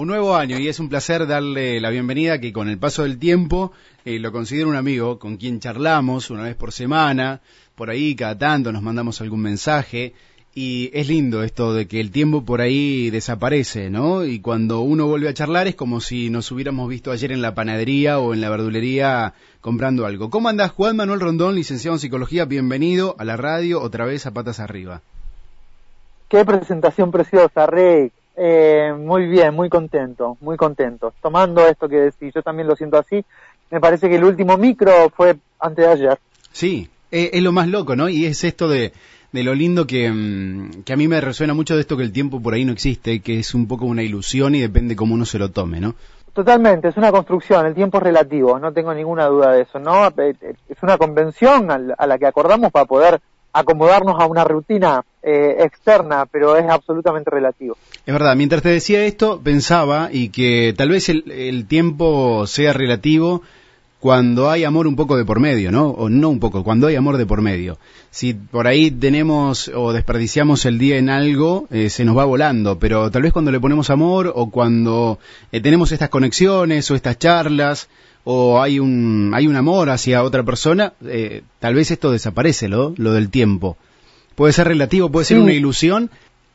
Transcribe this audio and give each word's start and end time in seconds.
Un 0.00 0.08
nuevo 0.08 0.34
año 0.34 0.58
y 0.58 0.66
es 0.66 0.80
un 0.80 0.88
placer 0.88 1.26
darle 1.26 1.78
la 1.78 1.90
bienvenida 1.90 2.40
que 2.40 2.54
con 2.54 2.70
el 2.70 2.78
paso 2.78 3.02
del 3.02 3.18
tiempo 3.18 3.70
eh, 4.06 4.18
lo 4.18 4.32
considero 4.32 4.70
un 4.70 4.76
amigo 4.76 5.18
con 5.18 5.36
quien 5.36 5.60
charlamos 5.60 6.30
una 6.30 6.44
vez 6.44 6.56
por 6.56 6.72
semana, 6.72 7.42
por 7.74 7.90
ahí 7.90 8.16
cada 8.16 8.38
tanto 8.38 8.72
nos 8.72 8.80
mandamos 8.80 9.20
algún 9.20 9.42
mensaje 9.42 10.14
y 10.54 10.90
es 10.94 11.06
lindo 11.06 11.42
esto 11.42 11.74
de 11.74 11.86
que 11.86 12.00
el 12.00 12.12
tiempo 12.12 12.46
por 12.46 12.62
ahí 12.62 13.10
desaparece, 13.10 13.90
¿no? 13.90 14.24
Y 14.24 14.40
cuando 14.40 14.80
uno 14.80 15.06
vuelve 15.06 15.28
a 15.28 15.34
charlar 15.34 15.68
es 15.68 15.74
como 15.74 16.00
si 16.00 16.30
nos 16.30 16.50
hubiéramos 16.50 16.88
visto 16.88 17.12
ayer 17.12 17.30
en 17.30 17.42
la 17.42 17.54
panadería 17.54 18.20
o 18.20 18.32
en 18.32 18.40
la 18.40 18.48
verdulería 18.48 19.34
comprando 19.60 20.06
algo. 20.06 20.30
¿Cómo 20.30 20.48
andás, 20.48 20.70
Juan 20.70 20.96
Manuel 20.96 21.20
Rondón, 21.20 21.56
licenciado 21.56 21.96
en 21.96 22.00
psicología? 22.00 22.46
Bienvenido 22.46 23.16
a 23.18 23.26
la 23.26 23.36
radio, 23.36 23.82
otra 23.82 24.06
vez 24.06 24.24
a 24.24 24.30
patas 24.30 24.60
arriba. 24.60 25.02
Qué 26.30 26.42
presentación 26.46 27.10
preciosa, 27.10 27.66
Rick. 27.66 28.14
Eh, 28.36 28.94
muy 28.96 29.26
bien, 29.26 29.54
muy 29.54 29.68
contento, 29.68 30.36
muy 30.40 30.56
contento. 30.56 31.12
Tomando 31.20 31.66
esto 31.66 31.88
que 31.88 31.96
decís, 31.96 32.32
yo 32.34 32.42
también 32.42 32.68
lo 32.68 32.76
siento 32.76 32.98
así. 32.98 33.24
Me 33.70 33.80
parece 33.80 34.08
que 34.08 34.16
el 34.16 34.24
último 34.24 34.56
micro 34.56 35.10
fue 35.14 35.36
antes 35.58 35.84
de 35.84 35.92
ayer. 35.92 36.18
Sí, 36.52 36.88
eh, 37.10 37.30
es 37.32 37.42
lo 37.42 37.52
más 37.52 37.68
loco, 37.68 37.96
¿no? 37.96 38.08
Y 38.08 38.26
es 38.26 38.42
esto 38.44 38.68
de, 38.68 38.92
de 39.32 39.44
lo 39.44 39.54
lindo 39.54 39.86
que, 39.86 40.10
mm, 40.10 40.82
que 40.84 40.92
a 40.92 40.96
mí 40.96 41.06
me 41.08 41.20
resuena 41.20 41.54
mucho 41.54 41.74
de 41.74 41.82
esto 41.82 41.96
que 41.96 42.02
el 42.02 42.12
tiempo 42.12 42.40
por 42.40 42.54
ahí 42.54 42.64
no 42.64 42.72
existe, 42.72 43.20
que 43.20 43.38
es 43.38 43.54
un 43.54 43.68
poco 43.68 43.84
una 43.84 44.02
ilusión 44.02 44.54
y 44.54 44.60
depende 44.60 44.96
cómo 44.96 45.14
uno 45.14 45.24
se 45.24 45.38
lo 45.38 45.50
tome, 45.50 45.80
¿no? 45.80 45.94
Totalmente, 46.32 46.88
es 46.88 46.96
una 46.96 47.10
construcción, 47.10 47.66
el 47.66 47.74
tiempo 47.74 47.98
es 47.98 48.04
relativo, 48.04 48.58
no 48.60 48.72
tengo 48.72 48.94
ninguna 48.94 49.26
duda 49.26 49.52
de 49.52 49.62
eso, 49.62 49.80
¿no? 49.80 50.06
Eh, 50.16 50.34
es 50.68 50.82
una 50.82 50.96
convención 50.96 51.70
a 51.70 52.06
la 52.06 52.18
que 52.18 52.26
acordamos 52.26 52.70
para 52.70 52.84
poder 52.84 53.20
acomodarnos 53.52 54.20
a 54.20 54.26
una 54.26 54.44
rutina 54.44 55.04
eh, 55.22 55.56
externa, 55.60 56.26
pero 56.26 56.56
es 56.56 56.68
absolutamente 56.68 57.30
relativo. 57.30 57.76
Es 58.06 58.12
verdad, 58.12 58.36
mientras 58.36 58.62
te 58.62 58.70
decía 58.70 59.04
esto, 59.04 59.40
pensaba 59.42 60.08
y 60.12 60.30
que 60.30 60.74
tal 60.76 60.90
vez 60.90 61.08
el, 61.08 61.30
el, 61.30 61.66
tiempo 61.66 62.46
sea 62.46 62.72
relativo 62.72 63.42
cuando 64.00 64.50
hay 64.50 64.64
amor 64.64 64.86
un 64.86 64.96
poco 64.96 65.16
de 65.18 65.26
por 65.26 65.40
medio, 65.40 65.70
¿no? 65.70 65.90
O 65.90 66.08
no 66.08 66.30
un 66.30 66.40
poco, 66.40 66.64
cuando 66.64 66.86
hay 66.86 66.96
amor 66.96 67.18
de 67.18 67.26
por 67.26 67.42
medio. 67.42 67.78
Si 68.10 68.32
por 68.32 68.66
ahí 68.66 68.90
tenemos 68.90 69.68
o 69.68 69.92
desperdiciamos 69.92 70.64
el 70.64 70.78
día 70.78 70.96
en 70.96 71.10
algo, 71.10 71.66
eh, 71.70 71.90
se 71.90 72.06
nos 72.06 72.16
va 72.16 72.24
volando, 72.24 72.78
pero 72.78 73.10
tal 73.10 73.22
vez 73.22 73.32
cuando 73.32 73.52
le 73.52 73.60
ponemos 73.60 73.90
amor 73.90 74.32
o 74.34 74.50
cuando 74.50 75.18
eh, 75.52 75.60
tenemos 75.60 75.92
estas 75.92 76.08
conexiones 76.08 76.90
o 76.90 76.94
estas 76.94 77.18
charlas, 77.18 77.88
o 78.24 78.60
hay 78.60 78.78
un, 78.78 79.32
hay 79.34 79.46
un 79.46 79.56
amor 79.56 79.90
hacia 79.90 80.22
otra 80.22 80.42
persona, 80.42 80.92
eh, 81.04 81.42
tal 81.58 81.74
vez 81.74 81.90
esto 81.90 82.10
desaparece, 82.10 82.68
¿lo? 82.68 82.94
lo 82.96 83.12
del 83.12 83.30
tiempo. 83.30 83.76
Puede 84.34 84.52
ser 84.52 84.68
relativo, 84.68 85.10
puede 85.10 85.26
ser 85.26 85.38
una 85.38 85.52
ilusión 85.52 86.10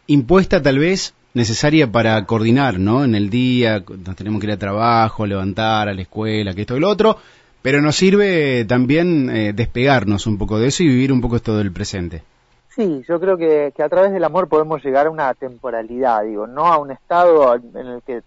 impuesta 0.07 0.61
tal 0.61 0.79
vez 0.79 1.13
necesaria 1.33 1.91
para 1.91 2.25
coordinar, 2.25 2.79
¿no? 2.79 3.03
En 3.03 3.13
el 3.13 3.29
día, 3.29 3.83
nos 4.05 4.15
tenemos 4.15 4.39
que 4.39 4.47
ir 4.47 4.53
a 4.53 4.57
trabajo, 4.57 5.25
levantar, 5.25 5.89
a 5.89 5.93
la 5.93 6.01
escuela, 6.01 6.53
que 6.53 6.61
esto 6.61 6.77
y 6.77 6.79
lo 6.79 6.89
otro, 6.89 7.17
pero 7.61 7.81
nos 7.81 7.95
sirve 7.95 8.63
también 8.65 9.29
eh, 9.29 9.53
despegarnos 9.53 10.27
un 10.27 10.37
poco 10.37 10.59
de 10.59 10.67
eso 10.67 10.83
y 10.83 10.87
vivir 10.87 11.11
un 11.11 11.21
poco 11.21 11.35
esto 11.35 11.57
del 11.57 11.73
presente. 11.73 12.23
Sí, 12.69 13.03
yo 13.07 13.19
creo 13.19 13.37
que, 13.37 13.73
que 13.75 13.83
a 13.83 13.89
través 13.89 14.11
del 14.11 14.23
amor 14.23 14.47
podemos 14.47 14.83
llegar 14.83 15.07
a 15.07 15.09
una 15.09 15.33
temporalidad, 15.33 16.23
digo, 16.23 16.47
no 16.47 16.67
a 16.67 16.77
un 16.77 16.91
estado 16.91 17.55
en 17.55 17.87
el 17.87 18.01
que 18.01 18.21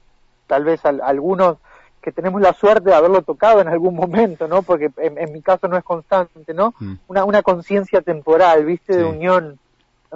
tal 0.47 0.64
vez 0.64 0.81
algunos 0.84 1.59
que 2.01 2.13
tenemos 2.13 2.41
la 2.41 2.53
suerte 2.53 2.91
de 2.91 2.97
haberlo 2.97 3.23
tocado 3.23 3.61
en 3.61 3.69
algún 3.69 3.95
momento, 3.95 4.49
¿no? 4.49 4.63
Porque 4.63 4.91
en, 4.97 5.33
mi 5.33 5.43
caso 5.43 5.69
no 5.69 5.77
es 5.77 5.85
constante, 5.85 6.55
¿no? 6.55 6.75
Mm. 6.79 6.95
Una, 7.09 7.25
una 7.25 7.43
conciencia 7.43 8.01
temporal, 8.03 8.65
¿viste? 8.65 8.97
De 8.97 9.05
unión 9.05 9.59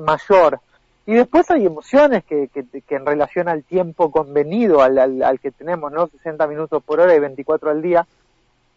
mayor. 0.01 0.61
Y 1.05 1.15
después 1.15 1.51
hay 1.51 1.67
emociones 1.67 2.25
que, 2.25 2.49
que, 2.49 2.65
que 2.65 2.95
en 2.95 3.05
relación 3.05 3.49
al 3.49 3.65
tiempo 3.65 4.11
convenido, 4.13 4.83
al, 4.83 4.99
al, 5.23 5.41
que 5.41 5.51
tenemos, 5.51 5.91
¿no? 5.91 6.07
60 6.07 6.47
minutos 6.47 6.83
por 6.83 7.01
hora 7.01 7.15
y 7.15 7.19
24 7.19 7.71
al 7.71 7.83
día, 7.83 8.07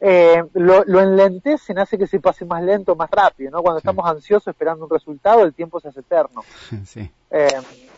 eh, 0.01 0.43
lo, 0.53 0.83
lo, 0.85 0.99
enlentecen, 0.99 1.77
hace 1.77 1.97
que 1.97 2.07
se 2.07 2.19
pase 2.19 2.43
más 2.43 2.63
lento, 2.63 2.95
más 2.95 3.09
rápido, 3.11 3.51
¿no? 3.51 3.61
Cuando 3.61 3.77
estamos 3.77 4.05
ansiosos 4.07 4.47
esperando 4.47 4.85
un 4.85 4.89
resultado, 4.89 5.43
el 5.43 5.53
tiempo 5.53 5.79
se 5.79 5.89
hace 5.89 5.99
eterno. 5.99 6.43
Sí. 6.85 7.09
Eh, 7.29 7.47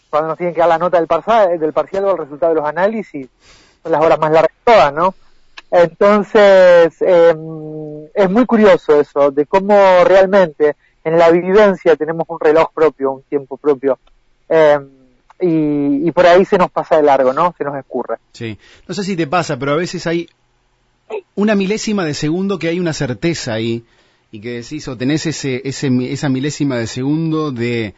cuando 0.09 0.29
nos 0.29 0.37
tienen 0.37 0.53
que 0.53 0.61
dar 0.61 0.69
la 0.69 0.77
nota 0.77 0.97
del 0.97 1.07
parcial, 1.07 1.59
del 1.59 1.73
parcial 1.73 2.05
o 2.05 2.11
el 2.11 2.17
resultado 2.17 2.53
de 2.53 2.59
los 2.59 2.69
análisis, 2.69 3.27
las 3.85 4.03
horas 4.03 4.19
más 4.19 4.31
largas 4.31 4.51
todas, 4.63 4.93
¿no? 4.93 5.15
Entonces, 5.69 6.95
eh, 7.01 7.35
es 8.13 8.29
muy 8.29 8.45
curioso 8.45 8.99
eso, 8.99 9.31
de 9.31 9.45
cómo 9.45 10.03
realmente 10.05 10.75
en 11.03 11.17
la 11.17 11.29
vivencia 11.29 11.95
tenemos 11.95 12.25
un 12.29 12.39
reloj 12.39 12.71
propio, 12.73 13.11
un 13.13 13.23
tiempo 13.23 13.57
propio. 13.57 13.99
Eh, 14.49 14.79
y, 15.39 16.07
y, 16.07 16.11
por 16.11 16.25
ahí 16.25 16.45
se 16.45 16.57
nos 16.57 16.71
pasa 16.71 16.97
de 16.97 17.03
largo, 17.03 17.31
¿no? 17.31 17.53
Se 17.57 17.63
nos 17.63 17.75
escurre. 17.75 18.17
Sí. 18.31 18.57
No 18.87 18.95
sé 18.95 19.03
si 19.03 19.15
te 19.15 19.27
pasa, 19.27 19.57
pero 19.57 19.73
a 19.73 19.75
veces 19.75 20.07
hay 20.07 20.27
una 21.35 21.55
milésima 21.55 22.05
de 22.05 22.13
segundo 22.13 22.59
que 22.59 22.69
hay 22.69 22.79
una 22.79 22.93
certeza 22.93 23.53
ahí 23.53 23.83
y 24.31 24.41
que 24.41 24.61
decís 24.61 24.87
o 24.87 24.97
tenés 24.97 25.25
ese, 25.25 25.61
ese, 25.63 25.89
esa 26.11 26.29
milésima 26.29 26.77
de 26.77 26.87
segundo 26.87 27.51
de 27.51 27.93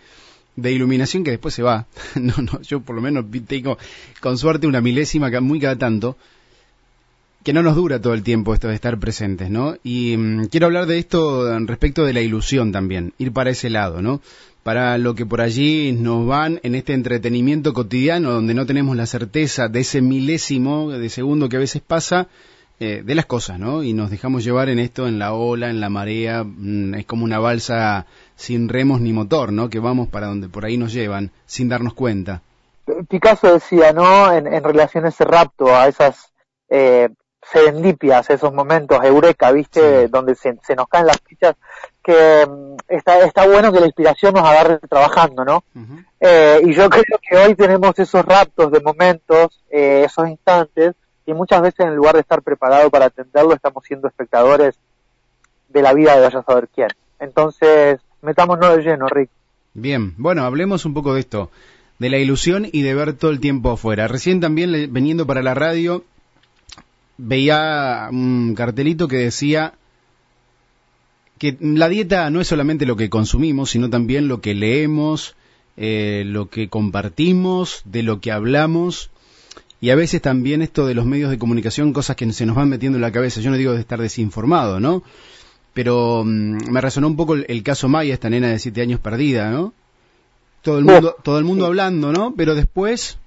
de 0.62 0.72
iluminación 0.72 1.24
que 1.24 1.32
después 1.32 1.54
se 1.54 1.64
va. 1.64 1.88
no, 2.16 2.34
no, 2.38 2.62
yo 2.62 2.82
por 2.82 2.96
lo 2.96 3.02
menos 3.02 3.26
tengo 3.48 3.78
con 4.20 4.38
suerte 4.38 4.68
una 4.68 4.82
milésima 4.82 5.30
muy 5.42 5.60
cada 5.60 5.78
tanto 5.78 6.18
que 7.44 7.54
no 7.54 7.64
nos 7.64 7.76
dura 7.76 8.02
todo 8.02 8.14
el 8.14 8.24
tiempo 8.24 8.54
esto 8.54 8.68
de 8.68 8.76
estar 8.76 9.00
presentes, 9.00 9.50
¿no? 9.50 9.76
Y 9.84 10.18
mm, 10.18 10.46
quiero 10.46 10.68
hablar 10.68 10.86
de 10.88 11.00
esto 11.00 11.58
respecto 11.62 12.04
de 12.04 12.14
la 12.14 12.22
ilusión 12.22 12.72
también, 12.72 13.14
ir 13.18 13.32
para 13.32 13.50
ese 13.50 13.70
lado, 13.70 14.02
¿no? 14.02 14.22
Para 14.64 14.98
lo 14.98 15.16
que 15.16 15.26
por 15.26 15.42
allí 15.42 15.94
nos 15.94 16.28
van 16.28 16.60
en 16.64 16.76
este 16.76 16.94
entretenimiento 16.94 17.74
cotidiano 17.74 18.32
donde 18.32 18.54
no 18.54 18.66
tenemos 18.66 18.98
la 18.98 19.06
certeza 19.06 19.70
de 19.70 19.80
ese 19.80 20.02
milésimo 20.02 20.92
de 20.92 21.10
segundo 21.10 21.48
que 21.48 21.56
a 21.56 21.60
veces 21.60 21.82
pasa 21.82 22.28
eh, 22.82 23.02
de 23.04 23.16
las 23.16 23.26
cosas, 23.26 23.60
¿no? 23.60 23.84
Y 23.84 23.92
nos 23.94 24.10
dejamos 24.10 24.44
llevar 24.44 24.70
en 24.70 24.80
esto, 24.80 25.06
en 25.08 25.20
la 25.20 25.34
ola, 25.34 25.70
en 25.70 25.82
la 25.82 25.90
marea, 25.90 26.46
mm, 26.46 26.94
es 26.96 27.06
como 27.06 27.26
una 27.26 27.38
balsa 27.38 28.06
sin 28.36 28.70
remos 28.70 29.02
ni 29.02 29.12
motor, 29.12 29.52
¿no? 29.52 29.70
Que 29.70 29.80
vamos 29.80 30.08
para 30.08 30.28
donde 30.28 30.48
por 30.48 30.64
ahí 30.64 30.78
nos 30.78 30.94
llevan, 30.94 31.32
sin 31.46 31.68
darnos 31.68 31.94
cuenta. 31.94 32.42
Picasso 33.10 33.54
decía, 33.54 33.92
¿no? 33.92 34.32
En, 34.32 34.64
relación 34.64 35.06
a 35.06 35.10
ese 35.10 35.26
rapto, 35.26 35.76
a 35.76 35.90
esas 35.90 36.32
eh, 36.70 37.10
serendipias, 37.42 38.30
esos 38.30 38.54
momentos 38.54 39.04
eureka, 39.04 39.52
¿viste? 39.52 40.08
Donde 40.08 40.36
se, 40.36 40.56
nos 40.76 40.88
caen 40.88 41.08
las 41.08 41.20
fichas, 41.20 41.56
que 42.02 42.48
mm, 42.48 42.78
está, 42.88 43.20
está 43.26 43.46
bueno 43.46 43.74
que 43.74 43.82
la 43.82 43.88
inspiración 43.88 44.34
nos 44.34 44.44
agarre 44.44 44.80
trabajando, 44.90 45.44
¿no? 45.44 45.64
eh, 46.22 46.62
y 46.64 46.74
yo 46.74 46.90
creo 46.90 47.20
que 47.22 47.38
hoy 47.38 47.56
tenemos 47.56 48.00
esos 48.00 48.24
raptos 48.26 48.72
de 48.72 48.80
momentos, 48.80 49.64
eh, 49.70 50.04
esos 50.06 50.30
instantes, 50.30 50.96
y 51.30 51.34
muchas 51.34 51.62
veces 51.62 51.82
en 51.86 51.96
lugar 51.96 52.16
de 52.16 52.22
estar 52.22 52.42
preparado 52.42 52.90
para 52.90 53.06
atenderlo 53.06 53.54
estamos 53.54 53.84
siendo 53.86 54.08
espectadores 54.08 54.76
de 55.68 55.82
la 55.84 55.94
vida 55.94 56.16
de 56.16 56.22
vaya 56.22 56.40
a 56.40 56.44
saber 56.44 56.68
quién. 56.74 56.88
Entonces, 57.20 58.00
metámonos 58.24 58.76
de 58.76 58.82
lleno, 58.82 59.08
Rick. 59.08 59.30
Bien, 59.76 60.16
bueno, 60.18 60.44
hablemos 60.44 60.86
un 60.86 60.96
poco 60.96 61.14
de 61.14 61.20
esto, 61.20 61.52
de 62.00 62.10
la 62.10 62.18
ilusión 62.18 62.68
y 62.72 62.82
de 62.82 62.96
ver 62.96 63.14
todo 63.14 63.30
el 63.30 63.40
tiempo 63.40 63.70
afuera. 63.70 64.08
Recién 64.08 64.40
también 64.40 64.92
veniendo 64.92 65.28
para 65.28 65.44
la 65.44 65.54
radio 65.54 66.04
veía 67.18 68.08
un 68.12 68.56
cartelito 68.56 69.08
que 69.08 69.18
decía 69.18 69.74
que 71.38 71.58
la 71.62 71.90
dieta 71.90 72.28
no 72.32 72.42
es 72.42 72.48
solamente 72.48 72.88
lo 72.88 72.96
que 72.96 73.12
consumimos, 73.12 73.70
sino 73.70 73.92
también 73.92 74.28
lo 74.28 74.42
que 74.42 74.56
leemos, 74.56 75.36
eh, 75.78 76.24
lo 76.26 76.50
que 76.50 76.70
compartimos, 76.70 77.84
de 77.86 78.02
lo 78.02 78.20
que 78.20 78.32
hablamos 78.32 79.12
y 79.82 79.92
a 79.92 79.96
veces 79.96 80.22
también 80.22 80.62
esto 80.62 80.86
de 80.86 80.94
los 80.94 81.06
medios 81.06 81.30
de 81.30 81.40
comunicación, 81.40 81.94
cosas 81.94 82.16
que 82.16 82.32
se 82.34 82.46
nos 82.46 82.56
van 82.56 82.70
metiendo 82.70 82.98
en 82.98 83.02
la 83.02 83.12
cabeza. 83.12 83.40
Yo 83.40 83.50
no 83.50 83.58
digo 83.58 83.74
de 83.74 83.80
estar 83.80 84.00
desinformado, 84.00 84.80
¿no? 84.80 85.04
Pero 85.74 86.24
mm, 86.26 86.70
me 86.70 86.82
resonó 86.82 87.08
un 87.08 87.16
poco 87.16 87.36
el, 87.36 87.64
caso 87.64 87.88
Maya, 87.88 88.14
esta 88.14 88.30
nena 88.30 88.50
de 88.50 88.60
siete 88.60 88.82
años 88.82 89.00
perdida, 89.00 89.52
¿no? 89.52 89.74
Todo 90.62 90.80
el 90.80 90.86
mundo, 90.86 91.16
todo 91.24 91.40
el 91.40 91.46
mundo 91.46 91.66
hablando, 91.66 92.12
¿no? 92.12 92.34
Pero 92.36 92.56
después, 92.56 93.18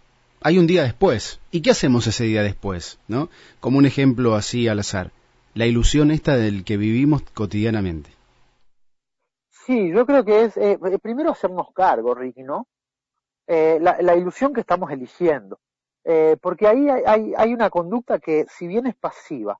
hay 0.43 0.59
un 0.59 0.67
día 0.67 0.83
después. 0.83 1.41
¿Y 1.51 1.63
qué 1.63 1.71
hacemos 1.71 2.07
ese 2.07 2.25
día 2.25 2.43
después, 2.43 2.99
no? 3.09 3.31
Como 3.61 3.79
un 3.79 3.87
ejemplo 3.87 4.35
así 4.35 4.69
al 4.69 4.81
azar. 4.81 5.11
La 5.55 5.67
ilusión 5.67 6.11
esta 6.11 6.37
del 6.37 6.65
que 6.65 6.77
vivimos 6.77 7.23
cotidianamente. 7.35 8.11
Sí, 9.67 9.91
yo 9.91 10.05
creo 10.05 10.25
que 10.25 10.45
es 10.45 10.57
eh, 10.57 10.79
primero 11.01 11.31
hacernos 11.31 11.69
cargo, 11.75 12.15
Ricky, 12.15 12.43
¿no? 12.43 12.67
Eh, 13.47 13.79
la, 13.81 13.97
la, 14.01 14.17
ilusión 14.17 14.53
que 14.53 14.61
estamos 14.61 14.91
eligiendo. 14.91 15.59
Eh, 16.05 16.37
porque 16.41 16.67
ahí 16.67 16.89
hay, 16.89 17.33
hay, 17.37 17.55
una 17.55 17.71
conducta 17.71 18.19
que, 18.19 18.47
si 18.49 18.67
bien 18.67 18.87
es 18.87 18.97
pasiva, 18.97 19.59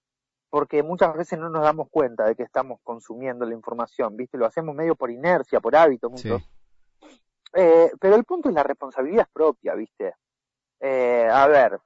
porque 0.51 0.83
muchas 0.83 1.17
veces 1.17 1.39
no 1.39 1.49
nos 1.49 1.63
damos 1.63 1.89
cuenta 1.89 2.25
de 2.25 2.35
que 2.35 2.43
estamos 2.43 2.81
consumiendo 2.83 3.47
la 3.47 3.55
información, 3.55 4.17
¿viste? 4.17 4.39
Lo 4.39 4.47
hacemos 4.47 4.75
medio 4.75 4.97
por 4.97 5.11
inercia, 5.11 5.61
por 5.61 5.77
hábito, 5.77 6.11
muchos. 6.11 6.43
Eh, 7.55 7.91
pero 8.01 8.17
el 8.17 8.25
punto 8.25 8.49
es 8.49 8.55
la 8.55 8.63
responsabilidad 8.63 9.29
propia, 9.33 9.75
¿viste? 9.75 10.15
Eh, 10.81 11.29
a 11.31 11.47
ver, 11.47 11.79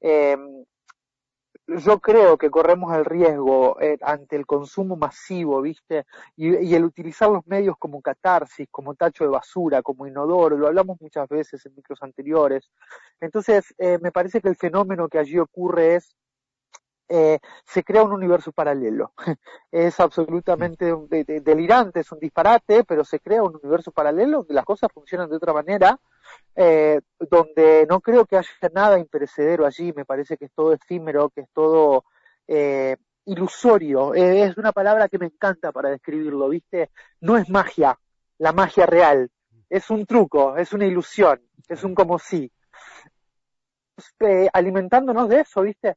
em, 0.00 0.64
yo 1.68 2.00
creo 2.00 2.38
que 2.38 2.50
corremos 2.50 2.94
el 2.96 3.04
riesgo 3.04 3.80
eh, 3.80 3.98
ante 4.02 4.36
el 4.36 4.46
consumo 4.46 4.96
masivo, 4.96 5.60
¿viste? 5.60 6.06
Y, 6.36 6.74
el 6.74 6.84
utilizar 6.84 7.30
los 7.30 7.46
medios 7.46 7.76
como 7.78 8.00
catarsis, 8.00 8.68
como 8.70 8.94
tacho 8.94 9.24
de 9.24 9.30
basura, 9.30 9.82
como 9.82 10.06
inodoro, 10.06 10.56
lo 10.56 10.66
hablamos 10.68 11.00
muchas 11.00 11.28
veces 11.28 11.64
en 11.66 11.74
micros 11.74 12.02
anteriores. 12.02 12.70
Entonces, 13.20 13.74
eh, 13.78 13.98
me 14.00 14.12
parece 14.12 14.40
que 14.40 14.48
el 14.48 14.56
fenómeno 14.56 15.08
que 15.08 15.18
allí 15.18 15.38
ocurre 15.38 15.96
es 15.96 16.16
eh, 17.10 17.38
se 17.64 17.84
crea 17.84 18.02
un 18.02 18.12
universo 18.12 18.52
paralelo. 18.52 19.12
es 19.72 19.98
absolutamente 20.00 20.94
delirante, 21.40 22.00
es 22.00 22.12
un 22.12 22.18
disparate, 22.18 22.84
pero 22.84 23.04
se 23.04 23.20
crea 23.20 23.42
un 23.42 23.56
universo 23.56 23.92
paralelo 23.92 24.38
donde 24.38 24.54
las 24.54 24.64
cosas 24.64 24.90
funcionan 24.92 25.30
de 25.30 25.36
otra 25.36 25.52
manera, 25.52 25.98
eh, 26.54 27.00
donde 27.18 27.86
no 27.88 28.00
creo 28.00 28.26
que 28.26 28.36
haya 28.36 28.48
nada 28.72 28.98
imperecedero 28.98 29.66
allí, 29.66 29.92
me 29.92 30.04
parece 30.04 30.36
que 30.36 30.46
es 30.46 30.52
todo 30.52 30.72
efímero, 30.72 31.30
que 31.30 31.42
es 31.42 31.48
todo 31.52 32.04
eh, 32.46 32.96
ilusorio. 33.26 34.14
es 34.14 34.56
una 34.56 34.72
palabra 34.72 35.08
que 35.08 35.18
me 35.18 35.26
encanta 35.26 35.72
para 35.72 35.90
describirlo, 35.90 36.48
¿viste? 36.48 36.90
No 37.20 37.36
es 37.36 37.48
magia, 37.48 37.98
la 38.38 38.52
magia 38.52 38.86
real, 38.86 39.30
es 39.68 39.90
un 39.90 40.06
truco, 40.06 40.56
es 40.56 40.72
una 40.72 40.86
ilusión, 40.86 41.40
es 41.68 41.84
un 41.84 41.94
como 41.94 42.18
si. 42.18 42.50
alimentándonos 44.52 45.28
de 45.28 45.40
eso, 45.40 45.62
¿viste? 45.62 45.96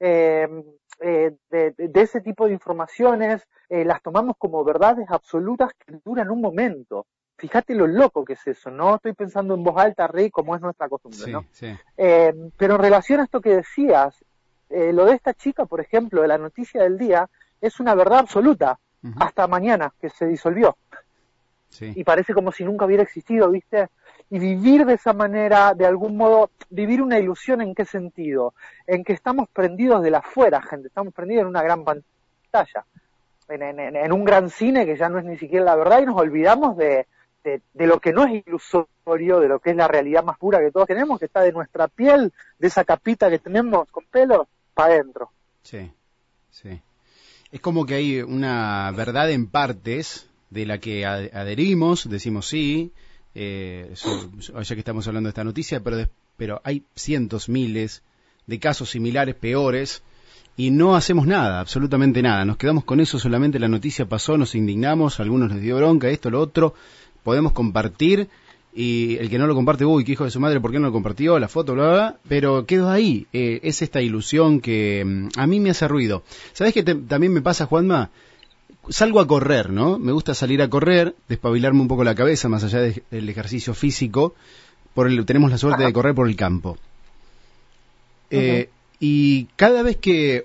Em, 0.00 0.62
eh, 1.00 1.36
de, 1.50 1.74
ese 1.94 2.20
tipo 2.20 2.46
de 2.46 2.52
informaciones, 2.52 3.46
eh, 3.68 3.84
las 3.84 4.02
tomamos 4.02 4.36
como 4.38 4.64
verdades 4.64 5.06
absolutas 5.10 5.72
que 5.74 5.98
duran 6.04 6.30
un 6.30 6.40
momento. 6.40 7.06
Fíjate 7.38 7.74
lo 7.74 7.86
loco 7.86 8.24
que 8.24 8.34
es 8.34 8.46
eso, 8.46 8.70
¿no? 8.70 8.96
Estoy 8.96 9.14
pensando 9.14 9.54
en 9.54 9.64
voz 9.64 9.76
alta, 9.78 10.06
Rey, 10.06 10.30
como 10.30 10.54
es 10.54 10.60
nuestra 10.60 10.88
costumbre, 10.88 11.32
¿no? 11.32 11.44
Em, 11.96 12.50
pero 12.56 12.74
en 12.74 12.80
relación 12.80 13.20
a 13.20 13.24
esto 13.24 13.40
que 13.40 13.56
decías, 13.56 14.14
eh, 14.68 14.92
lo 14.92 15.06
de 15.06 15.14
esta 15.14 15.32
chica, 15.34 15.64
por 15.64 15.80
ejemplo, 15.80 16.22
de 16.22 16.28
la 16.28 16.36
noticia 16.36 16.82
del 16.82 16.98
día, 16.98 17.28
es 17.60 17.80
una 17.80 17.94
verdad 17.94 18.18
absoluta, 18.18 18.78
hasta 19.20 19.46
mañana, 19.46 19.94
que 20.00 20.10
se 20.10 20.26
disolvió. 20.26 20.76
Y 21.80 22.02
parece 22.02 22.34
como 22.34 22.50
si 22.50 22.64
nunca 22.64 22.84
hubiera 22.84 23.04
existido, 23.04 23.50
¿viste? 23.50 23.88
y 24.30 24.38
vivir 24.38 24.84
de 24.84 24.94
esa 24.94 25.12
manera, 25.12 25.74
de 25.74 25.86
algún 25.86 26.16
modo, 26.16 26.50
vivir 26.70 27.00
una 27.00 27.18
ilusión 27.18 27.62
en 27.62 27.74
qué 27.74 27.84
sentido, 27.84 28.54
en 28.86 29.02
que 29.04 29.14
estamos 29.14 29.48
prendidos 29.48 30.02
de 30.02 30.10
la 30.10 30.18
afuera, 30.18 30.60
gente, 30.60 30.88
estamos 30.88 31.14
prendidos 31.14 31.42
en 31.42 31.48
una 31.48 31.62
gran 31.62 31.84
pantalla, 31.84 32.84
en, 33.48 34.12
un 34.12 34.24
gran 34.24 34.50
cine 34.50 34.84
que 34.84 34.96
ya 34.96 35.08
no 35.08 35.18
es 35.18 35.24
ni 35.24 35.38
siquiera 35.38 35.64
la 35.64 35.76
verdad 35.76 36.02
y 36.02 36.06
nos 36.06 36.20
olvidamos 36.20 36.76
de, 36.76 37.06
de, 37.74 37.86
lo 37.86 38.00
que 38.00 38.12
no 38.12 38.24
es 38.26 38.46
ilusorio, 38.46 39.40
de 39.40 39.48
lo 39.48 39.60
que 39.60 39.70
es 39.70 39.76
la 39.76 39.88
realidad 39.88 40.24
más 40.24 40.38
pura 40.38 40.60
que 40.60 40.70
todos 40.70 40.86
tenemos, 40.86 41.18
que 41.18 41.26
está 41.26 41.40
de 41.40 41.52
nuestra 41.52 41.88
piel, 41.88 42.32
de 42.58 42.66
esa 42.66 42.84
capita 42.84 43.30
que 43.30 43.38
tenemos 43.38 43.88
con 43.90 44.04
pelo, 44.04 44.48
para 44.74 44.94
adentro. 44.94 45.30
Sí, 45.62 45.90
sí. 46.50 46.80
Es 47.50 47.60
como 47.60 47.86
que 47.86 47.94
hay 47.94 48.20
una 48.20 48.92
verdad 48.92 49.30
en 49.30 49.46
partes 49.46 50.28
de 50.50 50.66
la 50.66 50.78
que 50.78 51.06
adherimos, 51.06 52.08
decimos 52.08 52.46
sí, 52.48 52.92
eh, 53.34 53.92
ya 53.94 54.74
que 54.74 54.80
estamos 54.80 55.06
hablando 55.06 55.28
de 55.28 55.30
esta 55.30 55.44
noticia, 55.44 55.80
pero, 55.80 56.08
pero 56.36 56.60
hay 56.64 56.84
cientos, 56.94 57.48
miles 57.48 58.02
de 58.46 58.58
casos 58.58 58.90
similares, 58.90 59.34
peores, 59.34 60.02
y 60.56 60.72
no 60.72 60.96
hacemos 60.96 61.26
nada, 61.26 61.60
absolutamente 61.60 62.20
nada. 62.20 62.44
Nos 62.44 62.56
quedamos 62.56 62.84
con 62.84 62.98
eso, 62.98 63.18
solamente 63.18 63.60
la 63.60 63.68
noticia 63.68 64.06
pasó, 64.06 64.36
nos 64.36 64.56
indignamos, 64.56 65.20
algunos 65.20 65.52
les 65.52 65.62
dio 65.62 65.76
bronca, 65.76 66.08
esto, 66.08 66.30
lo 66.30 66.40
otro, 66.40 66.74
podemos 67.22 67.52
compartir, 67.52 68.28
y 68.74 69.16
el 69.16 69.28
que 69.28 69.38
no 69.38 69.46
lo 69.46 69.54
comparte, 69.54 69.84
uy, 69.84 70.04
qué 70.04 70.12
hijo 70.12 70.24
de 70.24 70.30
su 70.30 70.40
madre, 70.40 70.60
¿por 70.60 70.70
qué 70.70 70.78
no 70.78 70.86
lo 70.86 70.92
compartió? 70.92 71.38
La 71.38 71.48
foto, 71.48 71.74
bla, 71.74 71.88
bla, 71.88 72.16
pero 72.28 72.64
quedó 72.64 72.90
ahí. 72.90 73.26
Eh, 73.32 73.60
es 73.62 73.82
esta 73.82 74.00
ilusión 74.00 74.60
que 74.60 75.04
mm, 75.04 75.28
a 75.36 75.46
mí 75.46 75.58
me 75.58 75.70
hace 75.70 75.88
ruido. 75.88 76.22
¿Sabes 76.52 76.74
qué 76.74 76.82
también 76.82 77.32
me 77.32 77.42
pasa, 77.42 77.66
Juanma? 77.66 78.10
salgo 78.88 79.20
a 79.20 79.26
correr, 79.26 79.70
¿no? 79.70 79.98
Me 79.98 80.12
gusta 80.12 80.34
salir 80.34 80.62
a 80.62 80.70
correr, 80.70 81.14
despabilarme 81.28 81.80
un 81.80 81.88
poco 81.88 82.04
la 82.04 82.14
cabeza, 82.14 82.48
más 82.48 82.64
allá 82.64 82.80
del 82.80 83.28
ejercicio 83.28 83.74
físico. 83.74 84.34
Por 84.94 85.08
el, 85.08 85.24
tenemos 85.26 85.50
la 85.50 85.58
suerte 85.58 85.84
de 85.84 85.92
correr 85.92 86.14
por 86.14 86.28
el 86.28 86.36
campo. 86.36 86.78
Eh, 88.30 88.70
y 89.00 89.44
cada 89.56 89.82
vez 89.82 89.96
que, 89.96 90.44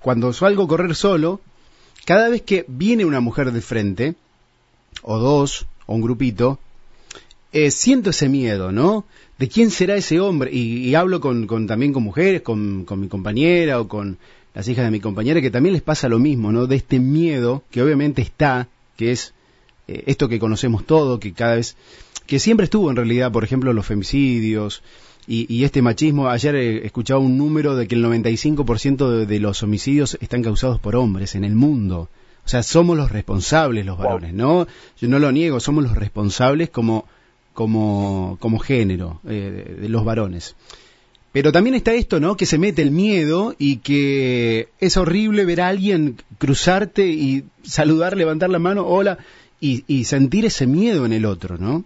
cuando 0.00 0.32
salgo 0.32 0.64
a 0.64 0.68
correr 0.68 0.94
solo, 0.94 1.40
cada 2.04 2.28
vez 2.28 2.42
que 2.42 2.64
viene 2.68 3.04
una 3.04 3.20
mujer 3.20 3.52
de 3.52 3.60
frente, 3.60 4.14
o 5.02 5.18
dos, 5.18 5.66
o 5.86 5.94
un 5.94 6.02
grupito, 6.02 6.58
eh, 7.52 7.70
siento 7.70 8.10
ese 8.10 8.28
miedo, 8.28 8.72
¿no? 8.72 9.04
De 9.38 9.48
quién 9.48 9.70
será 9.70 9.96
ese 9.96 10.20
hombre. 10.20 10.50
Y, 10.52 10.94
hablo 10.94 11.20
con, 11.20 11.46
también 11.66 11.92
con 11.92 12.02
mujeres, 12.02 12.42
con, 12.42 12.84
con 12.84 13.00
mi 13.00 13.08
compañera 13.08 13.80
o 13.80 13.88
con 13.88 14.18
las 14.54 14.68
hijas 14.68 14.84
de 14.84 14.90
mi 14.90 15.00
compañera, 15.00 15.40
que 15.40 15.50
también 15.50 15.72
les 15.72 15.82
pasa 15.82 16.08
lo 16.08 16.18
mismo, 16.18 16.52
¿no? 16.52 16.66
De 16.66 16.76
este 16.76 17.00
miedo 17.00 17.62
que 17.70 17.82
obviamente 17.82 18.22
está, 18.22 18.68
que 18.96 19.12
es 19.12 19.34
eh, 19.88 20.04
esto 20.06 20.28
que 20.28 20.38
conocemos 20.38 20.86
todo, 20.86 21.20
que 21.20 21.32
cada 21.32 21.56
vez, 21.56 21.76
que 22.26 22.38
siempre 22.38 22.64
estuvo 22.64 22.90
en 22.90 22.96
realidad, 22.96 23.32
por 23.32 23.44
ejemplo, 23.44 23.72
los 23.72 23.86
femicidios 23.86 24.82
y, 25.26 25.64
este 25.64 25.82
machismo. 25.82 26.28
Ayer 26.28 26.54
he 26.54 26.86
escuchado 26.86 27.20
un 27.20 27.38
número 27.38 27.76
de 27.76 27.88
que 27.88 27.94
el 27.94 28.04
95% 28.04 29.10
de, 29.10 29.26
de 29.26 29.40
los 29.40 29.62
homicidios 29.62 30.18
están 30.20 30.42
causados 30.42 30.78
por 30.80 30.96
hombres 30.96 31.34
en 31.34 31.44
el 31.44 31.54
mundo. 31.54 32.08
O 32.44 32.48
sea, 32.48 32.62
somos 32.62 32.96
los 32.96 33.10
responsables 33.10 33.86
los 33.86 33.96
varones, 33.96 34.34
¿no? 34.34 34.66
Yo 34.98 35.08
no 35.08 35.18
lo 35.18 35.32
niego, 35.32 35.60
somos 35.60 35.84
los 35.84 35.96
responsables 35.96 36.68
como, 36.68 37.06
como, 37.54 38.36
como 38.40 38.58
género 38.58 39.20
eh, 39.26 39.78
de 39.80 39.88
los 39.88 40.04
varones. 40.04 40.54
Pero 41.32 41.50
también 41.50 41.74
está 41.74 41.94
esto, 41.94 42.20
¿no? 42.20 42.36
Que 42.36 42.46
se 42.46 42.58
mete 42.58 42.82
el 42.82 42.92
miedo 42.92 43.56
y 43.58 43.78
que 43.78 44.68
es 44.78 44.96
horrible 44.96 45.44
ver 45.44 45.62
a 45.62 45.68
alguien 45.68 46.16
cruzarte 46.38 47.08
y 47.08 47.44
saludar, 47.64 48.16
levantar 48.16 48.50
la 48.50 48.60
mano, 48.60 48.86
hola, 48.86 49.18
y, 49.60 50.04
sentir 50.04 50.44
ese 50.44 50.66
miedo 50.66 51.06
en 51.06 51.12
el 51.12 51.24
otro, 51.24 51.56
¿no? 51.56 51.84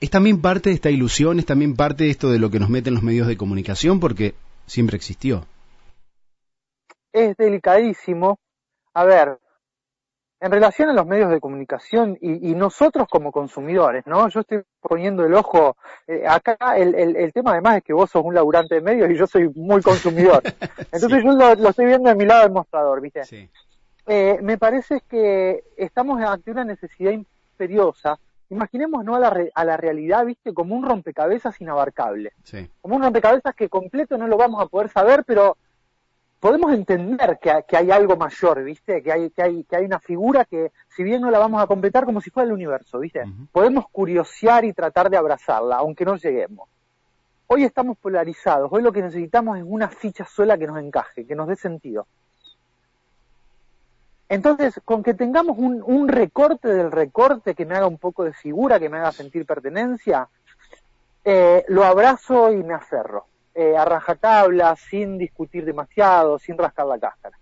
Es 0.00 0.10
también 0.10 0.40
parte 0.40 0.70
de 0.70 0.74
esta 0.74 0.90
ilusión, 0.90 1.38
es 1.38 1.46
también 1.46 1.76
parte 1.76 2.04
de 2.04 2.10
esto 2.10 2.28
de 2.28 2.38
lo 2.38 2.50
que 2.50 2.58
nos 2.58 2.68
meten 2.68 2.94
los 2.94 3.02
medios 3.02 3.28
de 3.28 3.36
comunicación, 3.36 4.00
porque 4.00 4.34
siempre 4.66 4.96
existió. 4.96 5.46
Es 7.12 7.36
delicadísimo. 7.36 8.38
A 8.92 9.04
ver, 9.04 9.38
en 10.44 10.50
relación 10.50 10.90
a 10.90 10.92
los 10.92 11.06
medios 11.06 11.30
de 11.30 11.40
comunicación 11.40 12.18
y, 12.20 12.54
nosotros 12.54 13.08
como 13.08 13.32
consumidores, 13.32 14.06
¿no? 14.06 14.28
Yo 14.28 14.40
estoy 14.40 14.62
poniendo 14.78 15.24
el 15.24 15.32
ojo, 15.32 15.78
eh, 16.06 16.24
acá 16.28 16.76
el, 16.76 16.94
el, 16.94 17.32
tema 17.32 17.52
además 17.52 17.78
es 17.78 17.82
que 17.82 17.94
vos 17.94 18.10
sos 18.10 18.22
un 18.22 18.34
laburante 18.34 18.74
de 18.74 18.82
medios 18.82 19.10
y 19.10 19.16
yo 19.16 19.26
soy 19.26 19.48
muy 19.54 19.80
consumidor. 19.80 20.42
Entonces 20.92 21.24
yo 21.24 21.32
lo, 21.32 21.70
estoy 21.70 21.86
viendo 21.86 22.10
de 22.10 22.14
mi 22.14 22.26
lado 22.26 22.42
del 22.42 22.52
mostrador, 22.52 23.00
¿viste? 23.00 23.24
Sí. 23.24 23.48
Eh, 24.06 24.38
me 24.42 24.58
parece 24.58 25.00
que 25.08 25.64
estamos 25.78 26.20
ante 26.20 26.50
una 26.50 26.64
necesidad 26.64 27.12
imperiosa. 27.12 28.18
Imaginemos 28.50 29.02
¿no? 29.02 29.16
a, 29.16 29.20
la 29.20 29.34
a 29.54 29.64
la 29.64 29.76
realidad, 29.78 30.26
¿viste? 30.26 30.52
Como 30.52 30.74
un 30.74 30.84
rompecabezas 30.84 31.58
inabarcable. 31.62 32.34
Sí. 32.42 32.68
Como 32.82 32.96
un 32.96 33.02
rompecabezas 33.02 33.54
que 33.54 33.70
completo 33.70 34.18
no 34.18 34.26
lo 34.26 34.36
vamos 34.36 34.62
a 34.62 34.66
poder 34.66 34.90
saber, 34.90 35.24
pero 35.26 35.56
podemos 36.44 36.74
entender 36.74 37.38
que, 37.40 37.74
hay 37.74 37.90
algo 37.90 38.18
mayor, 38.18 38.62
¿viste? 38.62 39.02
Que 39.02 39.10
hay, 39.10 39.30
que, 39.30 39.42
hay, 39.42 39.64
que 39.64 39.76
hay 39.76 39.86
una 39.86 39.98
figura 39.98 40.44
que, 40.44 40.72
si 40.94 41.02
bien 41.02 41.22
no 41.22 41.30
la 41.30 41.38
vamos 41.38 41.62
a 41.62 41.66
completar 41.66 42.04
como 42.04 42.20
si 42.20 42.28
fuera 42.28 42.46
el 42.46 42.52
universo, 42.52 42.98
¿viste? 42.98 43.24
Podemos 43.50 43.86
curiosear 43.90 44.66
y 44.66 44.74
tratar 44.74 45.08
de 45.08 45.16
abrazarla, 45.16 45.76
aunque 45.76 46.04
no 46.04 46.16
lleguemos. 46.16 46.68
Hoy 47.46 47.64
estamos 47.64 47.96
polarizados, 47.96 48.70
hoy 48.70 48.82
lo 48.82 48.92
que 48.92 49.00
necesitamos 49.00 49.56
es 49.56 49.64
una 49.66 49.88
ficha 49.88 50.26
sola 50.26 50.58
que 50.58 50.66
nos 50.66 50.78
encaje, 50.78 51.24
que 51.24 51.34
nos 51.34 51.48
dé 51.48 51.56
sentido. 51.56 52.06
Entonces, 54.28 54.78
con 54.84 55.02
que 55.02 55.14
tengamos 55.14 55.56
un, 55.56 55.82
un 55.82 56.08
recorte 56.08 56.68
del 56.68 56.92
recorte 56.92 57.54
que 57.54 57.64
me 57.64 57.74
haga 57.74 57.86
un 57.86 57.96
poco 57.96 58.22
de 58.22 58.34
figura, 58.34 58.78
que 58.78 58.90
me 58.90 58.98
haga 58.98 59.12
sentir 59.12 59.46
pertenencia, 59.46 60.28
eh, 61.24 61.64
lo 61.68 61.84
abrazo 61.84 62.52
y 62.52 62.62
me 62.62 62.74
aferro 62.74 63.28
eh, 63.54 63.76
a 63.76 63.84
rajatabla, 63.84 64.74
sin 64.76 65.16
discutir 65.16 65.64
demasiado, 65.64 66.38
sin 66.38 66.58
rascar 66.58 66.86
la 66.86 66.98
cáscara. 66.98 67.38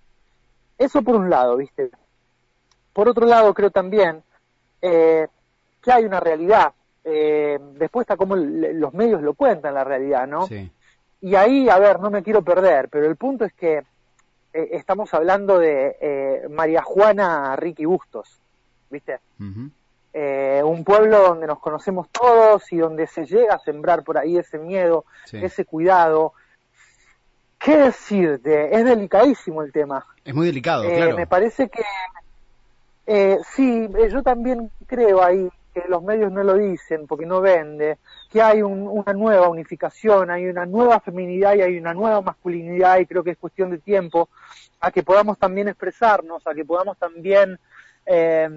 Eso 0.77 1.03
por 1.03 1.15
un 1.17 1.31
lado, 1.31 1.57
¿viste? 1.57 1.91
Por 2.93 3.09
otro 3.09 3.27
lado, 3.27 3.55
creo 3.55 3.71
también 3.71 4.23
eh, 4.83 5.27
que 5.81 5.93
hay 5.93 6.05
una 6.05 6.21
realidad. 6.21 6.73
Eh, 7.05 7.59
después 7.75 8.05
está 8.05 8.17
como 8.17 8.37
los 8.37 8.93
medios 8.93 9.23
lo 9.23 9.35
cuentan, 9.35 9.75
la 9.75 9.85
realidad, 9.85 10.27
¿no? 10.27 10.47
Sí. 10.47 10.71
Y 11.21 11.35
ahí, 11.35 11.69
a 11.69 11.79
ver, 11.79 12.01
no 12.01 12.11
me 12.11 12.23
quiero 12.23 12.43
perder, 12.43 12.89
pero 12.89 13.07
el 13.07 13.17
punto 13.17 13.45
es 13.45 13.53
que 13.55 13.79
eh, 13.79 13.85
estamos 14.73 15.15
hablando 15.15 15.59
de 15.59 16.47
María 16.51 16.83
Juana 16.83 17.57
Ricky 17.57 17.85
Bustos, 17.85 18.41
¿viste? 18.91 19.21
Eh, 20.15 20.61
un 20.65 20.85
pueblo 20.85 21.23
donde 21.23 21.47
nos 21.47 21.59
conocemos 21.59 22.09
todos 22.11 22.71
y 22.71 22.77
donde 22.77 23.07
se 23.07 23.25
llega 23.25 23.55
a 23.55 23.59
sembrar 23.59 24.05
por 24.05 24.19
ahí 24.19 24.37
ese 24.37 24.59
miedo, 24.59 25.07
ese 25.33 25.65
cuidado. 25.65 26.35
¿Qué 27.59 27.79
decirte? 27.79 28.77
Es 28.77 28.85
delicadísimo 28.85 29.63
el 29.63 29.73
tema. 29.73 30.05
Es 30.25 30.35
muy 30.35 30.47
delicado, 30.47 30.85
eh, 30.85 31.15
Me 31.15 31.27
parece 31.27 31.69
que 31.69 31.83
eh, 33.07 33.39
sí, 33.55 33.89
yo 34.11 34.23
también 34.23 34.71
creo 34.87 35.23
ahí 35.23 35.49
que 35.73 35.85
los 35.89 36.03
medios 36.03 36.31
no 36.31 36.43
lo 36.43 36.55
dicen 36.55 37.07
porque 37.07 37.25
no 37.25 37.41
vende, 37.41 37.99
que 38.31 38.43
hay 38.43 38.63
una 38.63 39.15
nueva 39.15 39.49
unificación, 39.49 40.31
hay 40.31 40.47
una 40.47 40.67
nueva 40.67 41.01
feminidad 41.01 41.55
y 41.55 41.63
hay 41.63 41.79
una 41.79 41.95
nueva 41.95 42.21
masculinidad 42.21 42.99
y 42.99 43.07
creo 43.07 43.25
que 43.25 43.31
es 43.31 43.39
cuestión 43.39 43.71
de 43.71 43.79
tiempo 43.79 44.29
a 44.81 44.91
que 44.91 45.03
podamos 45.03 45.39
también 45.39 45.69
expresarnos, 45.69 46.47
a 46.47 46.55
que 46.55 46.65
podamos 46.65 46.99
también 46.99 47.59
eh, 48.05 48.49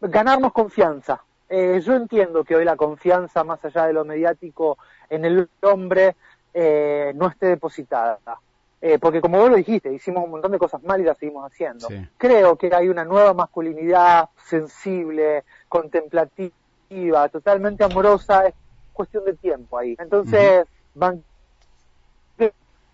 ganarnos 0.00 0.52
confianza. 0.52 1.22
Eh, 1.48 1.80
yo 1.82 1.94
entiendo 1.94 2.44
que 2.44 2.56
hoy 2.56 2.64
la 2.64 2.76
confianza, 2.76 3.42
más 3.44 3.64
allá 3.64 3.86
de 3.86 3.92
lo 3.92 4.04
mediático, 4.04 4.78
en 5.08 5.24
el 5.24 5.48
hombre 5.62 6.16
eh, 6.52 7.12
no 7.14 7.28
esté 7.28 7.46
depositada. 7.46 8.18
Eh, 8.80 8.98
porque 9.00 9.20
como 9.20 9.38
vos 9.38 9.50
lo 9.50 9.56
dijiste, 9.56 9.92
hicimos 9.92 10.24
un 10.24 10.30
montón 10.30 10.52
de 10.52 10.58
cosas 10.58 10.82
mal 10.84 11.00
y 11.00 11.04
las 11.04 11.18
seguimos 11.18 11.50
haciendo. 11.50 11.88
Creo 12.16 12.56
que 12.56 12.72
hay 12.72 12.88
una 12.88 13.04
nueva 13.04 13.34
masculinidad 13.34 14.28
sensible, 14.46 15.44
contemplativa, 15.68 17.28
totalmente 17.30 17.82
amorosa, 17.82 18.46
es 18.46 18.54
cuestión 18.92 19.24
de 19.24 19.34
tiempo 19.34 19.78
ahí. 19.78 19.96
Entonces, 19.98 20.64
van, 20.94 21.24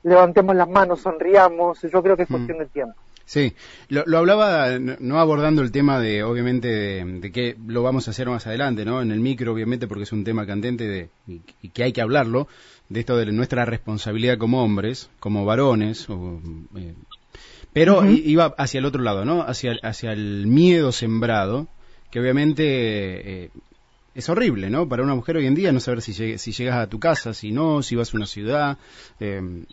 levantemos 0.05 0.55
las 0.55 0.69
manos, 0.69 1.01
sonriamos, 1.01 1.83
yo 1.83 2.03
creo 2.03 2.17
que 2.17 2.23
es 2.23 2.29
cuestión 2.29 2.59
de 2.59 2.67
tiempo. 2.67 2.99
Sí, 3.27 3.55
lo, 3.89 4.19
hablaba 4.19 4.79
no 4.79 5.19
abordando 5.19 5.63
el 5.63 5.73
tema 5.73 5.99
de, 5.99 6.23
obviamente, 6.23 6.69
de, 7.05 7.33
que 7.33 7.57
lo 7.67 7.83
vamos 7.83 8.07
a 8.07 8.11
hacer 8.11 8.29
más 8.29 8.47
adelante, 8.47 8.85
¿no? 8.85 9.01
En 9.01 9.11
el 9.11 9.21
micro, 9.21 9.53
obviamente, 9.53 9.89
porque 9.89 10.05
es 10.05 10.13
un 10.13 10.25
tema 10.25 10.47
candente 10.47 10.87
de, 10.87 11.09
y, 11.27 11.69
que 11.71 11.85
hay 11.85 11.93
que 11.93 12.03
hablarlo, 12.03 12.49
de 12.91 13.01
esto 13.01 13.17
de 13.17 13.33
nuestra 13.33 13.65
responsabilidad 13.65 14.37
como 14.37 14.63
hombres, 14.63 15.09
como 15.21 15.47
varones, 15.47 16.07
eh, 16.77 16.95
pero 17.73 18.05
iba 18.05 18.55
hacia 18.59 18.79
el 18.79 18.85
otro 18.85 19.03
lado, 19.03 19.25
¿no? 19.25 19.43
Hacia, 19.43 19.73
hacia 19.83 20.13
el 20.13 20.47
miedo 20.47 20.93
sembrado, 20.93 21.67
que 22.11 22.21
obviamente 22.21 23.45
eh, 23.45 23.51
es 24.15 24.29
horrible, 24.29 24.69
¿no? 24.71 24.89
Para 24.89 25.03
una 25.03 25.15
mujer 25.15 25.39
hoy 25.39 25.47
en 25.47 25.55
día 25.55 25.73
no 25.73 25.81
saber 25.81 26.03
si, 26.03 26.39
si 26.39 26.53
llegas 26.53 26.77
a 26.77 26.89
tu 26.89 27.01
casa, 27.01 27.35
si 27.35 27.51
no, 27.51 27.83
si 27.83 27.97
vas 27.97 28.13
a 28.13 28.17
una 28.17 28.27
ciudad, 28.27 28.79
eh, 29.19 29.65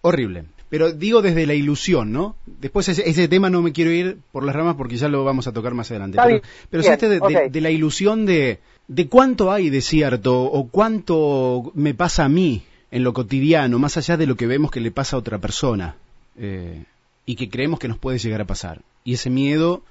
horrible. 0.00 0.46
Pero 0.70 0.92
digo 0.92 1.20
desde 1.20 1.46
la 1.46 1.54
ilusión, 1.54 2.12
¿no? 2.12 2.36
Después 2.46 2.88
ese, 2.88 3.08
ese, 3.08 3.26
tema 3.26 3.50
no 3.50 3.60
me 3.60 3.72
quiero 3.72 3.90
ir 3.90 4.18
por 4.30 4.44
las 4.44 4.54
ramas 4.54 4.76
porque 4.76 4.96
ya 4.96 5.08
lo 5.08 5.24
vamos 5.24 5.48
a 5.48 5.52
tocar 5.52 5.74
más 5.74 5.90
adelante. 5.90 6.16
Pero, 6.24 6.40
pero 6.70 6.82
este 6.84 7.08
de, 7.08 7.60
la 7.60 7.70
ilusión 7.70 8.24
de, 8.24 8.60
de 8.86 9.08
cuánto 9.08 9.50
hay 9.50 9.68
de 9.68 9.80
cierto 9.80 10.44
o 10.44 10.68
cuánto 10.68 11.72
me 11.74 11.92
pasa 11.92 12.24
a 12.24 12.28
mí 12.28 12.62
en 12.92 13.02
lo 13.02 13.12
cotidiano, 13.12 13.80
más 13.80 13.96
allá 13.96 14.16
de 14.16 14.26
lo 14.26 14.36
que 14.36 14.46
vemos 14.46 14.70
que 14.70 14.80
le 14.80 14.92
pasa 14.92 15.16
a 15.16 15.18
otra 15.18 15.38
persona 15.38 15.96
eh, 16.36 16.84
y 17.26 17.34
que 17.34 17.50
creemos 17.50 17.80
que 17.80 17.88
nos 17.88 17.98
puede 17.98 18.18
llegar 18.18 18.40
a 18.40 18.46
pasar. 18.46 18.80
Y 19.02 19.14
ese 19.14 19.28
miedo 19.28 19.82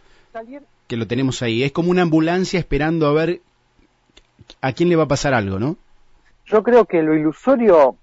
que 0.87 0.97
lo 0.97 1.07
tenemos 1.07 1.41
ahí, 1.41 1.63
es 1.63 1.73
como 1.73 1.91
una 1.91 2.03
ambulancia 2.03 2.57
esperando 2.57 3.05
a 3.07 3.13
ver 3.13 3.41
a 4.61 4.71
quién 4.71 4.89
le 4.89 4.95
va 4.95 5.03
a 5.03 5.07
pasar 5.07 5.33
algo, 5.33 5.59
¿no? 5.59 5.75
Yo 6.45 6.63
creo 6.63 6.85
que 6.85 7.03
lo 7.03 7.15
ilusorio 7.15 7.95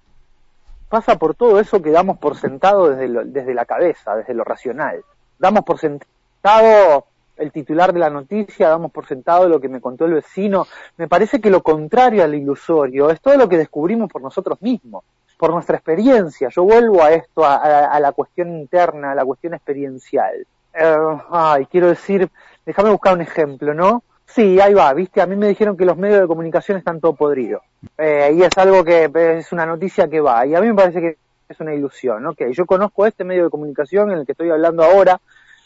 pasa 0.89 1.17
por 1.17 1.35
todo 1.35 1.59
eso 1.59 1.81
que 1.81 1.91
damos 1.91 2.17
por 2.17 2.37
sentado 2.37 2.89
desde, 2.89 3.25
desde 3.25 3.53
la 3.53 3.65
cabeza, 3.65 4.15
desde 4.15 4.33
lo 4.33 4.43
racional. 4.43 5.03
Damos 5.39 5.63
por 5.63 5.79
sentado 5.79 7.05
el 7.37 7.51
titular 7.51 7.93
de 7.93 7.99
la 7.99 8.09
noticia, 8.09 8.69
damos 8.69 8.91
por 8.91 9.05
sentado 9.05 9.47
lo 9.47 9.59
que 9.59 9.69
me 9.69 9.81
contó 9.81 10.05
el 10.05 10.13
vecino. 10.13 10.67
Me 10.97 11.07
parece 11.07 11.39
que 11.39 11.49
lo 11.49 11.61
contrario 11.61 12.23
al 12.23 12.35
ilusorio 12.35 13.09
es 13.09 13.21
todo 13.21 13.37
lo 13.37 13.47
que 13.47 13.57
descubrimos 13.57 14.11
por 14.11 14.21
nosotros 14.21 14.61
mismos, 14.61 15.03
por 15.37 15.51
nuestra 15.51 15.77
experiencia. 15.77 16.49
Yo 16.49 16.63
vuelvo 16.63 17.03
a 17.03 17.11
esto, 17.11 17.45
a, 17.45 17.99
la 17.99 18.11
cuestión 18.11 18.49
interna, 18.57 19.11
a 19.11 19.15
la 19.15 19.25
cuestión 19.25 19.53
experiencial. 19.53 20.47
Eh, 20.73 21.17
ay, 21.29 21.65
quiero 21.67 21.87
decir, 21.87 22.29
déjame 22.65 22.89
buscar 22.89 23.13
un 23.13 23.21
ejemplo, 23.21 23.73
¿no? 23.73 24.03
Sí, 24.27 24.59
ahí 24.59 24.73
va, 24.73 24.93
viste, 24.93 25.21
a 25.21 25.25
mí 25.25 25.35
me 25.35 25.47
dijeron 25.47 25.75
que 25.77 25.85
los 25.85 25.97
medios 25.97 26.21
de 26.21 26.27
comunicación 26.27 26.77
están 26.77 26.99
todo 26.99 27.13
podridos. 27.13 27.61
Eh, 27.97 28.35
y 28.35 28.43
es 28.43 28.55
algo 28.57 28.83
que 28.83 29.09
es 29.37 29.51
una 29.51 29.65
noticia 29.65 30.07
que 30.07 30.19
va. 30.19 30.45
Y 30.45 30.53
a 30.53 30.61
mí 30.61 30.67
me 30.67 30.75
parece 30.75 31.01
que 31.01 31.17
es 31.49 31.59
una 31.59 31.73
ilusión, 31.73 32.21
¿no? 32.21 32.33
Que 32.33 32.53
yo 32.53 32.65
conozco 32.65 33.05
este 33.05 33.23
medio 33.23 33.45
de 33.45 33.49
comunicación 33.49 34.11
en 34.11 34.19
el 34.19 34.25
que 34.25 34.33
estoy 34.33 34.49
hablando 34.49 34.83
ahora 34.83 35.19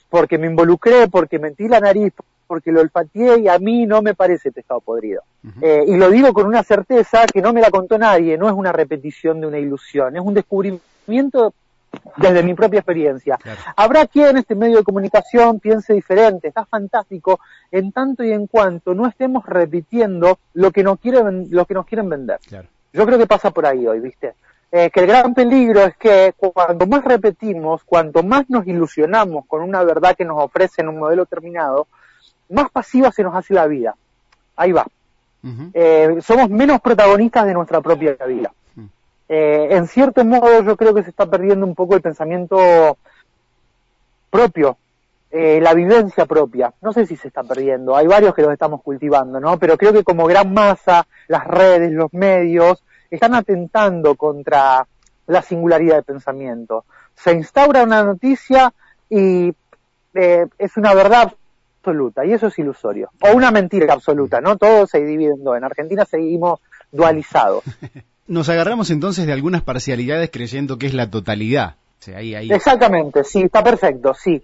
porque 0.10 0.38
me 0.38 0.48
involucré, 0.48 1.08
porque 1.08 1.40
metí 1.40 1.68
la 1.68 1.80
nariz, 1.80 2.14
porque 2.46 2.72
lo 2.72 2.82
olfateé 2.82 3.40
y 3.40 3.48
a 3.48 3.58
mí 3.60 3.86
no 3.86 4.02
me 4.02 4.14
parece 4.14 4.52
pescado 4.52 4.82
podrido. 4.82 5.24
eh, 5.62 5.84
y 5.88 5.96
lo 5.96 6.10
digo 6.10 6.34
con 6.34 6.46
una 6.46 6.64
certeza 6.64 7.26
que 7.26 7.42
no 7.42 7.54
me 7.54 7.62
la 7.62 7.72
contó 7.72 7.98
nadie, 7.98 8.38
no 8.38 8.48
es 8.48 8.54
una 8.54 8.72
repetición 8.72 9.42
de 9.42 9.48
una 9.48 9.58
ilusión, 9.58 10.16
es 10.16 10.22
un 10.22 10.34
descubrimiento 10.34 11.54
desde 12.18 12.44
mi 12.44 12.54
propia 12.54 12.80
experiencia. 12.80 13.38
Habrá 13.76 14.08
quien 14.08 14.30
en 14.30 14.38
este 14.38 14.56
medio 14.56 14.78
de 14.78 14.84
comunicación 14.84 15.60
piense 15.60 15.94
diferente, 15.94 16.48
está 16.48 16.66
fantástico, 16.66 17.40
en 17.72 17.92
tanto 17.92 18.24
y 18.24 18.32
en 18.32 18.48
cuanto 18.48 18.94
no 18.94 19.08
estemos 19.08 19.46
repitiendo 19.46 20.40
lo 20.54 20.72
que 20.72 20.84
nos 20.84 21.00
quieren, 21.00 21.48
lo 21.52 21.66
que 21.66 21.74
nos 21.74 21.86
quieren 21.86 22.10
vender. 22.10 22.40
Yo 22.94 23.06
creo 23.06 23.18
que 23.18 23.28
pasa 23.28 23.52
por 23.52 23.66
ahí 23.66 23.88
hoy, 23.88 24.00
¿viste? 24.00 24.34
Eh, 24.74 24.90
que 24.90 25.02
el 25.02 25.08
gran 25.08 25.34
peligro 25.34 25.84
es 25.84 25.98
que 25.98 26.34
cuando 26.38 26.88
más 26.88 27.04
repetimos, 27.04 27.84
cuanto 27.84 28.24
más 28.24 28.50
nos 28.50 28.66
ilusionamos 28.66 29.46
con 29.46 29.62
una 29.62 29.84
verdad 29.84 30.16
que 30.16 30.24
nos 30.24 30.42
ofrecen 30.42 30.88
un 30.88 30.98
modelo 30.98 31.26
terminado, 31.26 31.88
más 32.50 32.70
pasiva 32.72 33.12
se 33.12 33.24
nos 33.24 33.36
hace 33.36 33.54
la 33.54 33.68
vida. 33.68 33.96
Ahí 34.56 34.72
va. 34.72 34.86
Eh, 35.74 36.20
somos 36.22 36.50
menos 36.50 36.80
protagonistas 36.82 37.46
de 37.46 37.54
nuestra 37.54 37.82
propia 37.82 38.14
vida. 38.28 38.54
Eh, 39.34 39.78
en 39.78 39.88
cierto 39.88 40.26
modo 40.26 40.62
yo 40.62 40.76
creo 40.76 40.94
que 40.94 41.04
se 41.04 41.10
está 41.10 41.26
perdiendo 41.26 41.66
un 41.66 41.74
poco 41.74 41.96
el 41.96 42.02
pensamiento 42.02 42.98
propio, 44.30 44.78
eh, 45.32 45.62
la 45.62 45.74
vivencia 45.74 46.26
propia. 46.26 46.74
No 46.82 46.92
sé 46.92 47.06
si 47.06 47.16
se 47.16 47.30
está 47.30 47.42
perdiendo, 47.42 47.96
hay 47.96 48.08
varios 48.08 48.36
que 48.36 48.42
los 48.42 48.52
estamos 48.52 48.82
cultivando, 48.82 49.40
¿no? 49.40 49.58
Pero 49.58 49.78
creo 49.78 49.94
que 49.94 50.04
como 50.04 50.26
gran 50.26 50.54
masa, 50.54 51.08
las 51.30 51.48
redes, 51.48 51.94
los 51.94 52.12
medios, 52.12 52.84
están 53.10 53.34
atentando 53.34 54.16
contra 54.16 54.86
la 55.28 55.42
singularidad 55.42 55.96
de 55.96 56.04
pensamiento. 56.04 56.84
Se 57.16 57.32
instaura 57.32 57.84
una 57.84 58.04
noticia 58.04 58.74
y 59.10 59.56
eh, 60.14 60.46
es 60.58 60.76
una 60.76 60.94
verdad 60.94 61.34
absoluta, 61.78 62.26
y 62.26 62.34
eso 62.34 62.48
es 62.48 62.60
ilusorio. 62.60 63.12
O 63.22 63.34
una 63.34 63.50
mentira 63.50 63.94
absoluta, 63.94 64.42
¿no? 64.42 64.58
Todo 64.58 64.86
se 64.88 65.00
divide 65.00 65.32
en 65.32 65.44
dos. 65.46 65.56
En 65.56 65.64
Argentina 65.64 66.04
seguimos 66.04 66.60
dualizados. 66.92 67.64
nos 68.32 68.48
agarramos 68.48 68.90
entonces 68.92 69.28
de 69.28 69.34
algunas 69.34 69.62
parcialidades 69.62 70.30
creyendo 70.32 70.78
que 70.78 70.88
es 70.88 70.94
la 70.94 71.10
totalidad. 71.10 71.76
Exactamente, 72.56 73.26
sí, 73.26 73.42
está 73.42 73.62
perfecto, 73.62 74.14
sí. 74.14 74.42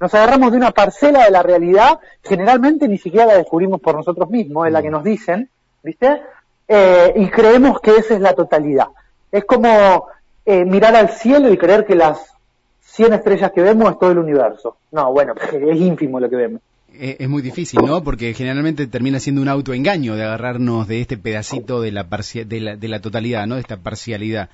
Nos 0.00 0.12
agarramos 0.14 0.50
de 0.50 0.58
una 0.58 0.72
parcela 0.72 1.24
de 1.24 1.30
la 1.30 1.40
realidad, 1.40 2.00
generalmente 2.24 2.88
ni 2.88 2.98
siquiera 2.98 3.26
la 3.26 3.36
descubrimos 3.36 3.80
por 3.80 3.94
nosotros 3.94 4.28
mismos, 4.30 4.66
es 4.66 4.72
la 4.72 4.82
que 4.82 4.90
nos 4.90 5.04
dicen, 5.04 5.48
¿viste? 5.84 6.22
Eh, 6.66 7.12
y 7.14 7.28
creemos 7.28 7.80
que 7.80 7.96
esa 7.96 8.14
es 8.14 8.20
la 8.20 8.34
totalidad. 8.34 8.88
Es 9.30 9.44
como 9.44 10.08
eh, 10.44 10.64
mirar 10.64 10.96
al 10.96 11.10
cielo 11.10 11.52
y 11.52 11.56
creer 11.56 11.86
que 11.86 11.94
las 11.94 12.34
100 12.80 13.12
estrellas 13.12 13.52
que 13.52 13.62
vemos 13.62 13.92
es 13.92 13.98
todo 14.00 14.10
el 14.10 14.18
universo. 14.18 14.76
No, 14.90 15.12
bueno, 15.12 15.34
es 15.52 15.80
ínfimo 15.80 16.18
lo 16.18 16.28
que 16.28 16.36
vemos. 16.36 16.60
Eh, 16.98 17.16
es 17.18 17.28
muy 17.28 17.42
difícil, 17.42 17.80
¿no? 17.84 18.02
Porque 18.04 18.34
generalmente 18.34 18.86
termina 18.86 19.18
siendo 19.18 19.42
un 19.42 19.48
autoengaño 19.48 20.14
de 20.14 20.24
agarrarnos 20.24 20.86
de 20.86 21.00
este 21.00 21.16
pedacito 21.16 21.80
de 21.80 21.92
la, 21.92 22.04
de 22.04 22.60
la, 22.60 22.76
de 22.76 22.88
la 22.88 23.00
totalidad, 23.00 23.46
¿no? 23.46 23.56
De 23.56 23.60
esta 23.60 23.78
parcialidad, 23.78 24.48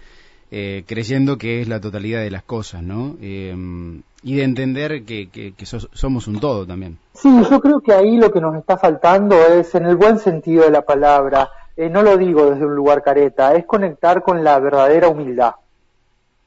eh, 0.51 0.85
creyendo 0.87 1.37
que 1.37 1.61
es 1.61 1.69
la 1.69 1.81
totalidad 1.81 2.21
de 2.21 2.31
las 2.31 2.43
cosas, 2.43 2.83
¿no? 2.83 3.17
Eh, 3.21 3.55
y 4.23 4.37
de 4.37 4.43
entender 4.43 5.05
que, 5.05 5.29
que, 5.29 5.67
somos 5.67 6.29
un 6.29 6.41
todo 6.41 6.67
también. 6.67 6.99
Sí, 7.15 7.31
yo 7.51 7.61
creo 7.61 7.81
que 7.81 7.93
ahí 7.93 8.17
lo 8.17 8.33
que 8.33 8.41
nos 8.41 8.57
está 8.57 8.77
faltando 8.77 9.37
es, 9.37 9.75
en 9.75 9.87
el 9.87 9.97
buen 9.97 10.19
sentido 10.19 10.65
de 10.65 10.71
la 10.71 10.83
palabra, 10.83 11.51
no 11.77 12.03
lo 12.03 12.17
digo 12.19 12.51
desde 12.51 12.67
un 12.67 12.75
lugar 12.75 13.03
careta, 13.03 13.55
es 13.55 13.65
conectar 13.65 14.23
con 14.23 14.45
la 14.45 14.59
verdadera 14.59 15.09
humildad. 15.09 15.55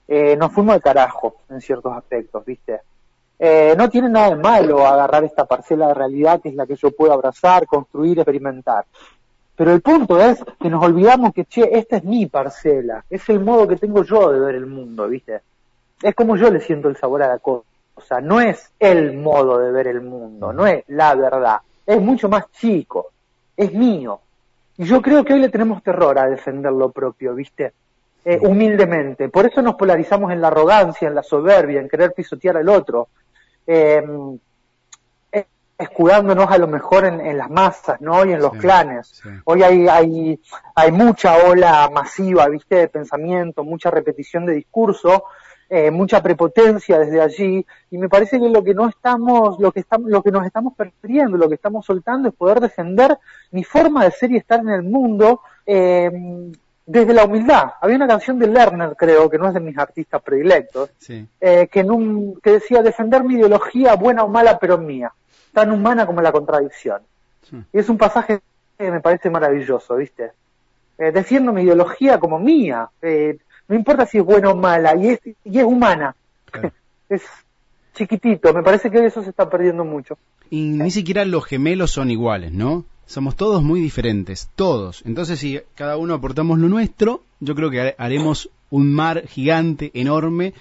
nos 0.07 0.51
fuimos 0.51 0.75
de 0.75 0.81
carajo 0.81 1.37
en 1.49 1.61
ciertos 1.61 1.93
aspectos, 1.97 2.45
¿viste? 2.45 2.81
Eh, 3.45 3.75
no 3.77 3.89
tiene 3.89 4.07
nada 4.07 4.29
de 4.29 4.35
malo 4.37 4.87
agarrar 4.87 5.25
esta 5.25 5.43
parcela 5.43 5.89
de 5.89 5.93
realidad 5.93 6.39
que 6.41 6.47
es 6.47 6.55
la 6.55 6.65
que 6.65 6.77
yo 6.77 6.91
puedo 6.91 7.11
abrazar, 7.11 7.67
construir, 7.67 8.17
experimentar. 8.17 8.85
Pero 9.57 9.73
el 9.73 9.81
punto 9.81 10.17
es 10.17 10.41
que 10.61 10.69
nos 10.69 10.81
olvidamos 10.81 11.33
que, 11.33 11.43
che, 11.43 11.77
esta 11.77 11.97
es 11.97 12.05
mi 12.05 12.27
parcela, 12.27 13.03
es 13.09 13.27
el 13.27 13.41
modo 13.41 13.67
que 13.67 13.75
tengo 13.75 14.01
yo 14.05 14.31
de 14.31 14.39
ver 14.39 14.55
el 14.55 14.65
mundo, 14.65 15.09
¿viste? 15.09 15.41
Es 16.01 16.15
como 16.15 16.37
yo 16.37 16.49
le 16.49 16.61
siento 16.61 16.87
el 16.87 16.95
sabor 16.95 17.21
a 17.23 17.27
la 17.27 17.39
cosa, 17.39 18.21
no 18.21 18.39
es 18.39 18.71
el 18.79 19.17
modo 19.17 19.59
de 19.59 19.73
ver 19.73 19.87
el 19.87 19.99
mundo, 19.99 20.53
no 20.53 20.65
es 20.65 20.85
la 20.87 21.13
verdad, 21.13 21.57
es 21.85 22.01
mucho 22.01 22.29
más 22.29 22.49
chico, 22.53 23.11
es 23.57 23.73
mío. 23.73 24.21
Y 24.77 24.85
yo 24.85 25.01
creo 25.01 25.25
que 25.25 25.33
hoy 25.33 25.41
le 25.41 25.49
tenemos 25.49 25.83
terror 25.83 26.17
a 26.17 26.29
defender 26.29 26.71
lo 26.71 26.91
propio, 26.91 27.35
¿viste? 27.35 27.73
Eh, 28.23 28.39
humildemente. 28.41 29.27
Por 29.27 29.45
eso 29.47 29.61
nos 29.61 29.75
polarizamos 29.75 30.31
en 30.31 30.39
la 30.39 30.47
arrogancia, 30.47 31.09
en 31.09 31.15
la 31.15 31.23
soberbia, 31.23 31.81
en 31.81 31.89
querer 31.89 32.13
pisotear 32.13 32.55
al 32.55 32.69
otro, 32.69 33.09
eh, 33.67 34.03
escudándonos 35.77 36.49
a 36.49 36.57
lo 36.57 36.67
mejor 36.67 37.05
en, 37.05 37.37
las 37.37 37.49
masas, 37.49 37.99
¿no? 38.01 38.25
Y 38.25 38.31
en 38.33 38.39
los 38.39 38.53
clanes. 38.53 39.21
Hoy 39.45 39.63
hay, 39.63 39.87
hay, 39.87 40.39
hay 40.75 40.91
mucha 40.91 41.37
ola 41.37 41.89
masiva, 41.93 42.47
¿viste? 42.47 42.75
De 42.75 42.87
pensamiento, 42.87 43.63
mucha 43.63 43.89
repetición 43.89 44.45
de 44.45 44.53
discurso, 44.53 45.25
eh, 45.69 45.89
mucha 45.89 46.21
prepotencia 46.21 46.99
desde 46.99 47.19
allí 47.19 47.65
y 47.89 47.97
me 47.97 48.07
parece 48.07 48.39
que 48.39 48.49
lo 48.49 48.63
que 48.63 48.73
no 48.73 48.87
estamos, 48.87 49.59
lo 49.59 49.71
que 49.71 49.79
estamos, 49.79 50.09
lo 50.09 50.21
que 50.21 50.29
nos 50.29 50.45
estamos 50.45 50.73
perdiendo, 50.75 51.37
lo 51.37 51.49
que 51.49 51.55
estamos 51.55 51.85
soltando 51.85 52.29
es 52.29 52.35
poder 52.35 52.59
defender 52.59 53.17
mi 53.51 53.63
forma 53.63 54.03
de 54.03 54.11
ser 54.11 54.31
y 54.31 54.37
estar 54.37 54.59
en 54.59 54.69
el 54.69 54.83
mundo 54.83 55.41
eh, 55.65 56.11
desde 56.85 57.13
la 57.13 57.25
humildad. 57.25 57.73
Había 57.81 57.95
una 57.95 58.07
canción 58.07 58.39
de 58.39 58.47
Lerner, 58.47 58.95
creo, 58.97 59.29
que 59.29 59.37
no 59.37 59.47
es 59.47 59.53
de 59.53 59.59
mis 59.59 59.77
artistas 59.77 60.21
predilectos, 60.21 60.89
eh, 61.09 61.67
que, 61.71 61.79
en 61.79 61.91
un, 61.91 62.39
que 62.41 62.51
decía 62.51 62.81
defender 62.81 63.23
mi 63.23 63.35
ideología 63.35 63.95
buena 63.95 64.23
o 64.23 64.27
mala 64.27 64.59
pero 64.59 64.77
mía, 64.77 65.11
tan 65.53 65.71
humana 65.71 66.05
como 66.05 66.21
la 66.21 66.31
contradicción. 66.31 67.01
Y 67.71 67.77
es 67.77 67.87
un 67.89 67.97
pasaje 67.97 68.39
que 68.77 68.89
me 68.89 68.99
parece 68.99 69.29
maravilloso, 69.29 69.95
¿viste? 69.95 70.31
Eh, 70.97 71.11
defiendo 71.11 71.53
mi 71.53 71.61
ideología 71.61 72.19
como 72.19 72.39
mía. 72.39 72.89
Eh, 73.01 73.37
no 73.67 73.75
importa 73.75 74.05
si 74.05 74.17
es 74.17 74.23
buena 74.23 74.49
o 74.49 74.55
mala, 74.55 74.95
y 74.95 75.09
es, 75.09 75.19
y 75.43 75.59
es 75.59 75.65
humana. 75.65 76.15
es 77.09 77.21
chiquitito, 77.93 78.53
me 78.53 78.63
parece 78.63 78.89
que 78.89 79.05
eso 79.05 79.23
se 79.23 79.29
está 79.29 79.49
perdiendo 79.49 79.85
mucho. 79.85 80.17
Y 80.49 80.69
ni 80.69 80.91
siquiera 80.91 81.25
los 81.25 81.45
gemelos 81.45 81.91
son 81.91 82.09
iguales, 82.11 82.51
¿no? 82.51 82.85
Somos 83.05 83.35
todos 83.35 83.61
muy 83.63 83.81
diferentes, 83.81 84.49
todos. 84.55 85.03
Entonces, 85.05 85.39
si 85.39 85.59
cada 85.75 85.97
uno 85.97 86.13
aportamos 86.13 86.57
lo 86.59 86.69
nuestro, 86.69 87.23
yo 87.39 87.55
creo 87.55 87.69
que 87.69 87.95
haremos 87.97 88.49
un 88.69 88.93
mar 88.93 89.27
gigante, 89.27 89.91
enorme, 89.93 90.53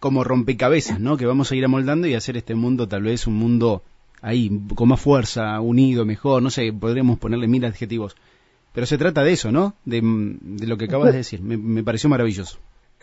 como 0.00 0.24
rompecabezas, 0.24 1.00
¿no? 1.00 1.16
Que 1.16 1.26
vamos 1.26 1.50
a 1.50 1.56
ir 1.56 1.64
amoldando 1.64 2.06
y 2.06 2.14
hacer 2.14 2.36
este 2.36 2.54
mundo 2.54 2.86
tal 2.88 3.02
vez 3.02 3.26
un 3.26 3.34
mundo 3.34 3.82
ahí, 4.20 4.50
con 4.74 4.88
más 4.88 5.00
fuerza, 5.00 5.60
unido, 5.60 6.04
mejor, 6.04 6.42
no 6.42 6.50
sé, 6.50 6.72
podríamos 6.72 7.18
ponerle 7.18 7.46
mil 7.46 7.64
adjetivos. 7.64 8.16
Pero 8.72 8.86
se 8.86 8.98
trata 8.98 9.22
de 9.22 9.32
eso, 9.32 9.52
¿no? 9.52 9.74
De, 9.84 10.02
lo 10.66 10.76
que 10.76 10.84
acabas 10.84 11.12
de 11.12 11.18
decir. 11.18 11.40
Me, 11.40 11.82
pareció 11.82 12.10
maravilloso. 12.10 12.58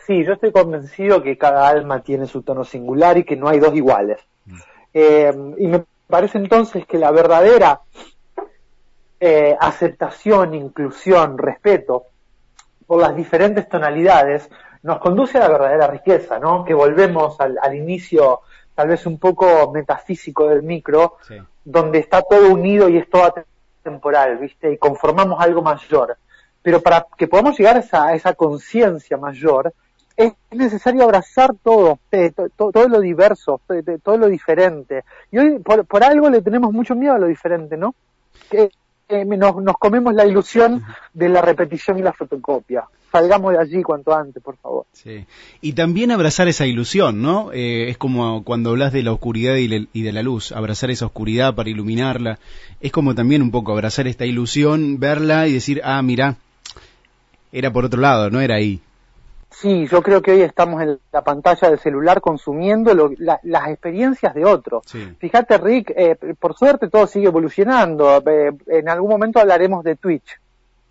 Sí, 0.05 0.23
yo 0.23 0.33
estoy 0.33 0.51
convencido 0.51 1.23
que 1.23 1.37
cada 1.37 1.67
alma 1.67 2.01
tiene 2.01 2.27
su 2.27 2.43
tono 2.43 2.63
singular 2.63 3.17
y 3.17 3.23
que 3.23 3.35
no 3.35 3.47
hay 3.47 3.59
dos 3.59 3.75
iguales. 3.75 4.19
Mm. 4.45 4.57
Eh, 4.93 5.33
y 5.57 5.67
me 5.67 5.83
parece 6.07 6.37
entonces 6.37 6.85
que 6.85 6.99
la 6.99 7.09
verdadera 7.09 7.81
eh, 9.25 9.55
aceptación, 9.57 10.53
inclusión, 10.53 11.37
respeto 11.37 12.07
por 12.85 12.99
las 12.99 13.15
diferentes 13.15 13.69
tonalidades 13.69 14.49
nos 14.81 14.99
conduce 14.99 15.37
a 15.37 15.41
la 15.41 15.47
verdadera 15.47 15.87
riqueza, 15.87 16.39
¿no? 16.39 16.65
Que 16.65 16.73
volvemos 16.73 17.39
al, 17.39 17.73
inicio 17.73 18.41
tal 18.75 18.89
vez 18.89 19.05
un 19.05 19.17
poco 19.19 19.71
metafísico 19.71 20.49
del 20.49 20.61
micro, 20.63 21.19
donde 21.63 21.99
está 21.99 22.21
todo 22.23 22.49
unido 22.49 22.89
y 22.89 22.97
es 22.97 23.09
todo 23.09 23.33
temporal, 23.81 24.39
¿viste? 24.39 24.73
Y 24.73 24.77
conformamos 24.77 25.41
algo 25.41 25.61
mayor. 25.61 26.17
Pero 26.61 26.81
para 26.81 27.07
que 27.17 27.29
podamos 27.29 27.57
llegar 27.57 27.77
a 27.77 27.79
esa, 27.79 28.13
esa 28.13 28.33
conciencia 28.33 29.15
mayor, 29.15 29.73
es 30.17 30.33
necesario 30.51 31.01
abrazar 31.01 31.51
todo, 31.63 31.97
eh, 32.11 32.33
todo 32.57 32.89
lo 32.89 32.99
diverso, 32.99 33.61
todo 34.03 34.17
lo 34.17 34.27
diferente. 34.27 35.05
Y 35.31 35.37
hoy 35.37 35.59
por, 35.59 35.85
por, 35.85 36.03
algo 36.03 36.29
le 36.29 36.41
tenemos 36.41 36.73
mucho 36.73 36.93
miedo 36.93 37.13
a 37.13 37.19
lo 37.19 37.27
diferente, 37.27 37.77
¿no? 37.77 37.95
Que 38.49 38.69
eh, 39.13 39.25
nos, 39.25 39.55
nos, 39.57 39.77
comemos 39.77 40.13
la 40.13 40.25
ilusión 40.25 40.83
de 41.13 41.29
la 41.29 41.41
repetición 41.41 41.99
y 41.99 42.01
la 42.01 42.13
fotocopia. 42.13 42.83
Salgamos 43.11 43.53
de 43.53 43.59
allí 43.59 43.83
cuanto 43.83 44.13
antes, 44.13 44.41
por 44.41 44.57
favor. 44.57 44.85
Sí. 44.91 45.25
Y 45.61 45.73
también 45.73 46.11
abrazar 46.11 46.47
esa 46.47 46.65
ilusión, 46.65 47.21
¿no? 47.21 47.51
Eh, 47.53 47.89
es 47.89 47.97
como 47.97 48.43
cuando 48.43 48.71
hablas 48.71 48.91
de 48.91 49.03
la 49.03 49.11
oscuridad 49.11 49.55
y, 49.55 49.87
y, 49.93 50.01
de 50.01 50.11
la 50.11 50.23
luz, 50.23 50.51
abrazar 50.51 50.89
esa 50.89 51.05
oscuridad 51.05 51.53
para 51.53 51.69
iluminarla. 51.69 52.39
Es 52.81 52.91
como 52.91 53.13
también 53.13 53.41
un 53.43 53.51
poco 53.51 53.71
abrazar 53.71 54.07
esta 54.07 54.25
ilusión, 54.25 54.99
verla 54.99 55.47
y 55.47 55.53
decir, 55.53 55.81
ah, 55.83 56.01
mira, 56.01 56.37
era 57.51 57.71
por 57.71 57.85
otro 57.85 58.01
lado, 58.01 58.31
no 58.31 58.41
era 58.41 58.55
ahí. 58.55 58.81
Sí, 59.53 59.87
yo 59.87 60.01
creo 60.01 60.21
que 60.21 60.31
hoy 60.31 60.41
estamos 60.41 60.81
en 60.81 60.99
la 61.11 61.23
pantalla 61.23 61.69
del 61.69 61.79
celular 61.79 62.21
consumiendo 62.21 63.11
las 63.17 63.69
experiencias 63.69 64.33
de 64.33 64.45
otros. 64.45 64.83
Fíjate, 65.19 65.57
Rick, 65.57 65.93
eh, 65.95 66.17
por 66.39 66.55
suerte 66.55 66.89
todo 66.89 67.05
sigue 67.05 67.27
evolucionando. 67.27 68.21
Eh, 68.25 68.51
en 68.67 68.89
algún 68.89 69.11
momento 69.11 69.39
hablaremos 69.39 69.83
de 69.83 69.95
Twitch, 69.95 70.39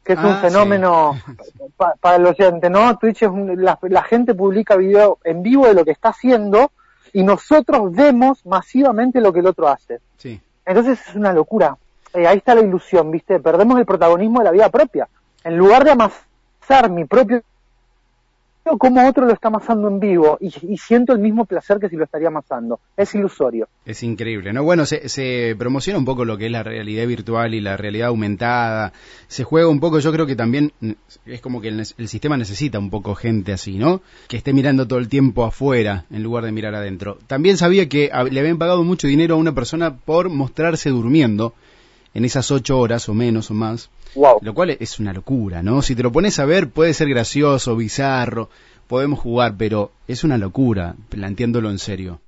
que 0.05 0.13
es 0.13 0.19
un 0.19 0.27
ah, 0.27 0.39
fenómeno 0.41 1.17
para 2.01 2.17
el 2.17 2.27
oyente, 2.27 2.71
¿no? 2.71 2.97
Twitch 2.99 3.25
es 3.25 3.31
la, 3.33 4.03
gente 4.05 4.35
publica 4.35 4.77
video 4.77 5.19
en 5.25 5.43
vivo 5.43 5.67
de 5.67 5.75
lo 5.75 5.85
que 5.85 5.91
está 5.91 6.11
haciendo 6.11 6.71
y 7.13 7.25
nosotros 7.25 7.93
vemos 7.93 8.47
masivamente 8.47 9.21
lo 9.21 9.33
que 9.33 9.41
el 9.41 9.47
otro 9.47 9.69
hace. 9.69 10.01
Entonces 10.65 11.01
es 11.09 11.15
una 11.17 11.33
locura. 11.33 11.77
Eh, 12.15 12.27
ahí 12.29 12.39
está 12.39 12.55
la 12.55 12.61
ilusión, 12.61 13.11
¿viste? 13.11 13.41
Perdemos 13.41 13.79
el 13.79 13.87
protagonismo 13.87 14.39
de 14.39 14.45
la 14.45 14.53
vida 14.53 14.69
propia. 14.69 15.09
En 15.43 15.57
lugar 15.57 15.85
de 15.85 15.91
amasar 15.91 16.91
mi 16.91 17.05
propio 17.07 17.43
como 18.79 19.07
otro 19.07 19.27
lo 19.27 19.33
está 19.33 19.49
amasando 19.49 19.89
en 19.89 20.01
vivo 20.01 20.39
y, 20.41 20.51
siento 20.79 21.13
el 21.13 21.19
mismo 21.19 21.45
placer 21.45 21.79
que 21.79 21.89
si 21.89 21.97
lo 21.97 22.05
estaría 22.05 22.29
amasando. 22.29 22.81
Es 22.97 23.15
ilusorio. 23.15 23.69
Es 23.85 24.03
increíble, 24.03 24.53
¿no? 24.53 24.63
Bueno, 24.63 24.87
se, 24.87 25.57
promociona 25.59 25.99
un 25.99 26.05
poco 26.05 26.25
lo 26.25 26.39
que 26.39 26.47
es 26.47 26.53
la 26.53 26.63
realidad 26.63 27.07
virtual 27.07 27.55
y 27.55 27.61
la 27.61 27.77
realidad 27.77 28.09
aumentada. 28.09 28.93
Se 29.29 29.45
juega 29.45 29.69
un 29.69 29.81
poco, 29.81 29.99
yo 29.99 30.13
creo 30.13 30.27
que 30.27 30.37
también 30.37 30.73
es 31.27 31.41
como 31.41 31.61
que 31.61 31.69
el, 31.69 31.85
sistema 31.85 32.37
necesita 32.37 32.79
un 32.79 32.91
poco 32.91 33.15
gente 33.15 33.53
así, 33.53 33.79
¿no? 33.79 34.03
Que 34.29 34.37
esté 34.37 34.53
mirando 34.53 34.87
todo 34.87 34.99
el 34.99 35.09
tiempo 35.09 35.45
afuera 35.45 36.05
en 36.11 36.23
lugar 36.23 36.45
de 36.45 36.53
mirar 36.53 36.75
adentro. 36.75 37.19
También 37.27 37.57
sabía 37.57 37.89
que 37.89 38.11
le 38.31 38.41
habían 38.41 38.59
pagado 38.59 38.85
mucho 38.85 39.07
dinero 39.07 39.35
a 39.35 39.39
una 39.39 39.55
persona 39.55 39.97
por 39.97 40.29
mostrarse 40.29 40.91
durmiendo 40.91 41.55
en 42.15 42.25
esas 42.25 42.51
ocho 42.51 42.79
horas 42.79 43.09
o 43.09 43.15
menos 43.15 43.51
o 43.51 43.55
más. 43.55 43.91
Lo 44.41 44.55
cual 44.55 44.71
es 44.71 45.01
una 45.01 45.13
locura, 45.13 45.63
¿no? 45.63 45.83
Si 45.83 45.95
te 45.95 46.03
lo 46.03 46.13
pones 46.13 46.39
a 46.39 46.45
ver 46.45 46.69
puede 46.69 46.95
ser 46.95 47.09
gracioso, 47.09 47.77
bizarro, 47.77 48.49
podemos 48.87 49.21
jugar, 49.21 49.55
pero 49.57 49.91
es 50.07 50.25
una 50.25 50.39
locura, 50.39 50.95
planteándolo 51.09 51.71
en 51.71 51.79
serio. 51.79 52.21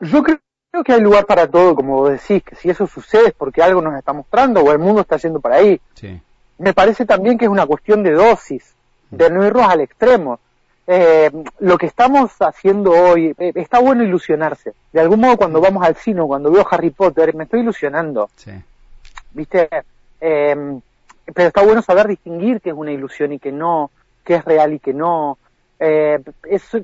Yo 0.00 0.22
creo 0.22 0.38
que 0.84 0.92
hay 0.92 1.00
lugar 1.00 1.26
para 1.26 1.46
todo, 1.46 1.74
como 1.74 1.96
vos 1.96 2.10
decís, 2.10 2.42
que 2.42 2.56
si 2.56 2.68
eso 2.68 2.86
sucede 2.86 3.28
es 3.28 3.34
porque 3.34 3.62
algo 3.62 3.80
nos 3.80 3.94
está 3.94 4.12
mostrando 4.12 4.60
o 4.60 4.72
el 4.72 4.78
mundo 4.78 5.00
está 5.00 5.16
yendo 5.16 5.40
para 5.40 5.56
ahí. 5.56 5.80
Sí. 5.94 6.20
Me 6.58 6.74
parece 6.74 7.06
también 7.06 7.38
que 7.38 7.46
es 7.46 7.50
una 7.50 7.66
cuestión 7.66 8.02
de 8.02 8.12
dosis, 8.12 8.74
de 9.10 9.30
no 9.30 9.46
irnos 9.46 9.68
al 9.68 9.80
extremo. 9.80 10.38
Eh, 10.86 11.30
lo 11.60 11.78
que 11.78 11.86
estamos 11.86 12.32
haciendo 12.40 12.90
hoy, 12.90 13.34
eh, 13.38 13.52
está 13.54 13.78
bueno 13.78 14.02
ilusionarse. 14.02 14.74
De 14.92 15.00
algún 15.00 15.20
modo 15.20 15.36
cuando 15.36 15.60
vamos 15.60 15.84
al 15.84 15.96
cine, 15.96 16.22
cuando 16.22 16.50
veo 16.50 16.66
Harry 16.70 16.90
Potter, 16.90 17.34
me 17.34 17.44
estoy 17.44 17.60
ilusionando. 17.60 18.28
Sí. 18.36 18.50
¿Viste? 19.34 19.68
Eh, 20.20 20.80
pero 21.34 21.48
está 21.48 21.62
bueno 21.62 21.82
saber 21.82 22.08
distinguir 22.08 22.60
qué 22.60 22.70
es 22.70 22.76
una 22.76 22.92
ilusión 22.92 23.32
y 23.32 23.38
que 23.38 23.52
no, 23.52 23.90
qué 24.24 24.36
es 24.36 24.44
real 24.44 24.74
y 24.74 24.78
que 24.78 24.92
no. 24.92 25.38
Eh, 25.78 26.20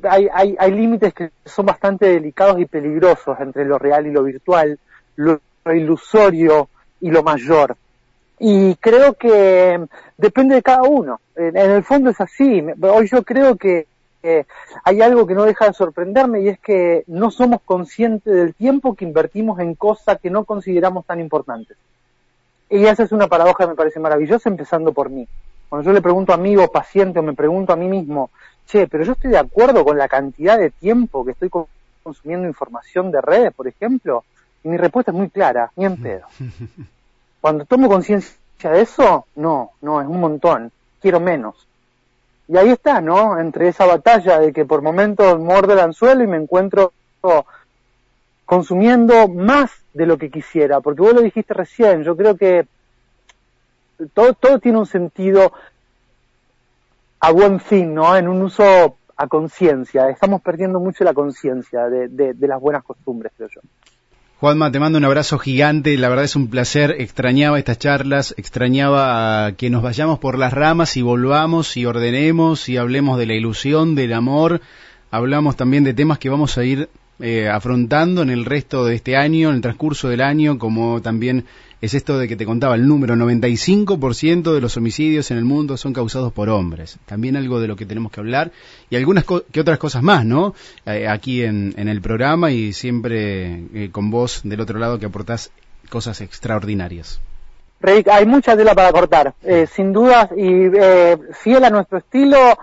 hay, 0.08 0.28
hay, 0.32 0.56
hay 0.58 0.72
límites 0.72 1.14
que 1.14 1.30
son 1.44 1.66
bastante 1.66 2.06
delicados 2.06 2.61
y 2.61 2.66
peligrosos 2.66 3.38
entre 3.40 3.64
lo 3.64 3.78
real 3.78 4.06
y 4.06 4.12
lo 4.12 4.24
virtual, 4.24 4.78
lo, 5.16 5.40
ilusorio 5.66 6.68
y 7.00 7.11
lo 7.11 7.22
mayor. 7.22 7.76
Y 8.40 8.76
creo 8.76 9.14
que 9.14 9.80
depende 10.16 10.54
de 10.54 10.62
cada 10.62 10.82
uno. 10.82 11.20
En, 11.37 11.56
el 11.56 11.84
fondo 11.84 12.11
es 12.11 12.20
así. 12.20 12.64
Hoy 12.80 13.08
yo 13.08 13.22
creo 13.22 13.56
que 13.56 13.87
hay 14.84 15.00
algo 15.00 15.26
que 15.26 15.34
no 15.34 15.44
deja 15.44 15.66
de 15.66 15.74
sorprenderme 15.74 16.40
y 16.42 16.48
es 16.48 16.58
que 16.58 17.04
no 17.06 17.30
somos 17.30 17.61
conscientes 17.62 18.32
del 18.32 18.54
tiempo 18.54 18.94
que 18.94 19.04
invertimos 19.04 19.61
en 19.61 19.74
cosas 19.74 20.18
que 20.20 20.30
no 20.30 20.44
consideramos 20.44 21.06
tan 21.06 21.20
importantes. 21.20 21.76
Y 22.70 22.85
esa 22.85 23.02
es 23.02 23.12
una 23.12 23.28
paradoja 23.28 23.64
que 23.64 23.70
me 23.70 23.76
parece 23.76 24.00
maravillosa, 24.00 24.48
empezando 24.48 24.92
por 24.92 25.11
mí. 25.11 25.26
Cuando 25.68 25.87
yo 25.87 25.92
le 25.92 26.02
pregunto 26.02 26.33
a 26.33 26.37
amigo, 26.37 26.70
paciente, 26.70 27.18
o 27.18 27.22
me 27.22 27.35
pregunto 27.35 27.72
a 27.72 27.76
mí 27.76 27.88
mismo, 27.88 28.31
che, 28.66 28.87
pero 28.87 29.04
yo 29.04 29.12
estoy 29.12 29.31
de 29.31 29.38
acuerdo 29.38 29.85
con 29.85 29.96
la 29.96 30.09
cantidad 30.09 30.59
de 30.59 30.70
tiempo 30.70 31.24
que 31.24 31.33
estoy 31.33 31.50
consumiendo 32.02 32.46
información 32.46 33.11
de 33.11 33.20
redes, 33.20 33.52
por 33.54 33.68
ejemplo, 33.68 34.24
y 34.64 34.68
mi 34.68 34.76
respuesta 34.76 35.11
es 35.11 35.16
muy 35.16 35.31
clara, 35.31 35.70
ni 35.76 35.85
en 35.85 36.02
pedo. 36.02 36.26
Cuando 37.40 37.64
tomo 37.64 37.88
conciencia 37.88 38.70
de 38.70 38.81
eso, 38.81 39.26
no, 39.37 39.72
no, 39.81 40.00
es 40.00 40.07
un 40.07 40.20
montón, 40.20 40.72
quiero 41.00 41.20
menos. 41.20 41.66
Y 42.48 42.57
ahí 42.57 42.70
está, 42.70 43.00
¿no? 43.00 43.38
Entre 43.38 43.68
esa 43.68 43.85
batalla 43.85 44.38
de 44.40 44.52
que 44.52 44.64
por 44.64 44.83
momentos 44.83 45.38
muerde 45.38 45.74
el 45.74 45.81
anzuelo 45.81 46.24
y 46.24 46.26
me 46.26 46.38
encuentro 46.38 46.92
consumiendo 48.48 49.28
más 49.28 49.70
de 49.92 50.06
lo 50.06 50.16
que 50.16 50.30
quisiera, 50.30 50.80
porque 50.80 51.02
vos 51.02 51.12
lo 51.12 51.20
dijiste 51.20 51.52
recién, 51.52 52.02
yo 52.02 52.16
creo 52.16 52.34
que 52.34 52.66
todo, 54.14 54.32
todo 54.32 54.58
tiene 54.58 54.78
un 54.78 54.87
sentido 54.87 55.52
a 57.20 57.30
buen 57.30 57.61
fin, 57.61 57.92
¿no? 57.92 58.16
En 58.16 58.26
un 58.26 58.40
uso 58.40 58.96
a 59.18 59.26
conciencia. 59.26 60.08
Estamos 60.08 60.40
perdiendo 60.40 60.80
mucho 60.80 61.04
la 61.04 61.12
conciencia 61.12 61.90
de, 61.90 62.08
de, 62.08 62.48
las 62.48 62.58
buenas 62.58 62.84
costumbres, 62.84 63.32
creo 63.37 63.50
yo. 63.54 63.61
Juanma, 64.40 64.72
te 64.72 64.80
mando 64.80 64.96
un 64.96 65.04
abrazo 65.04 65.38
gigante, 65.38 65.98
la 65.98 66.08
verdad 66.08 66.24
es 66.24 66.34
un 66.34 66.48
placer, 66.48 66.94
extrañaba 67.00 67.58
estas 67.58 67.78
charlas, 67.78 68.34
extrañaba 68.38 69.52
que 69.58 69.68
nos 69.68 69.82
vayamos 69.82 70.20
por 70.20 70.38
las 70.38 70.54
ramas 70.54 70.96
y 70.96 71.02
volvamos 71.02 71.76
y 71.76 71.84
ordenemos 71.84 72.70
y 72.70 72.78
hablemos 72.78 73.18
de 73.18 73.26
la 73.26 73.34
ilusión, 73.34 73.94
del 73.94 74.14
amor, 74.14 74.62
hablamos 75.11 75.56
también 75.56 75.84
de 75.84 75.92
temas 75.92 76.18
que 76.18 76.30
vamos 76.30 76.56
a 76.56 76.64
ir 76.64 76.88
eh, 77.20 77.48
afrontando 77.48 78.22
en 78.22 78.31
el 78.31 78.44
resto 78.44 78.85
de 78.85 78.94
este 78.94 79.16
año, 79.16 79.50
en 79.50 79.57
el 79.57 79.61
transcurso 79.61 80.09
del 80.09 80.20
año, 80.20 80.59
como 80.59 81.02
también 81.02 81.44
es 81.81 81.94
esto 81.94 82.18
de 82.18 82.26
que 82.26 82.37
te 82.37 82.44
contaba 82.44 82.74
el 82.74 82.87
número, 82.87 83.14
95% 83.14 84.52
de 84.52 84.61
los 84.61 84.76
homicidios 84.76 85.31
en 85.31 85.38
el 85.38 85.44
mundo 85.44 85.76
son 85.76 85.92
causados 85.92 86.33
por 86.33 86.48
hombres. 86.48 86.98
También 87.07 87.37
algo 87.37 87.61
de 87.61 87.68
lo 87.68 87.76
que 87.76 87.87
tenemos 87.87 88.11
que 88.11 88.20
hablar 88.20 88.50
y 88.90 88.96
algunas 88.96 89.24
que 89.24 89.61
otras 89.61 89.78
cosas 89.78 90.02
más, 90.02 90.24
¿no? 90.24 90.54
Eh, 90.87 91.07
aquí 91.07 91.42
en, 91.42 91.74
en, 91.76 91.88
el 91.88 92.00
programa 92.00 92.50
y 92.50 92.72
siempre 92.72 93.64
eh, 93.74 93.90
con 93.92 94.11
vos 94.11 94.40
del 94.44 94.61
otro 94.61 94.78
lado 94.78 94.98
que 94.98 95.07
aportás 95.07 95.52
cosas 95.88 96.20
extraordinarias. 96.20 97.20
Rick, 97.81 98.09
hay 98.09 98.26
mucha 98.26 98.57
tela 98.57 98.74
para 98.74 98.90
cortar, 98.92 99.35
eh, 99.44 99.66
sin 99.66 99.92
dudas, 99.92 100.31
y 100.37 100.66
eh, 100.74 101.16
fiel 101.33 101.64
a 101.64 101.70
nuestro 101.70 101.98
estilo, 101.98 102.59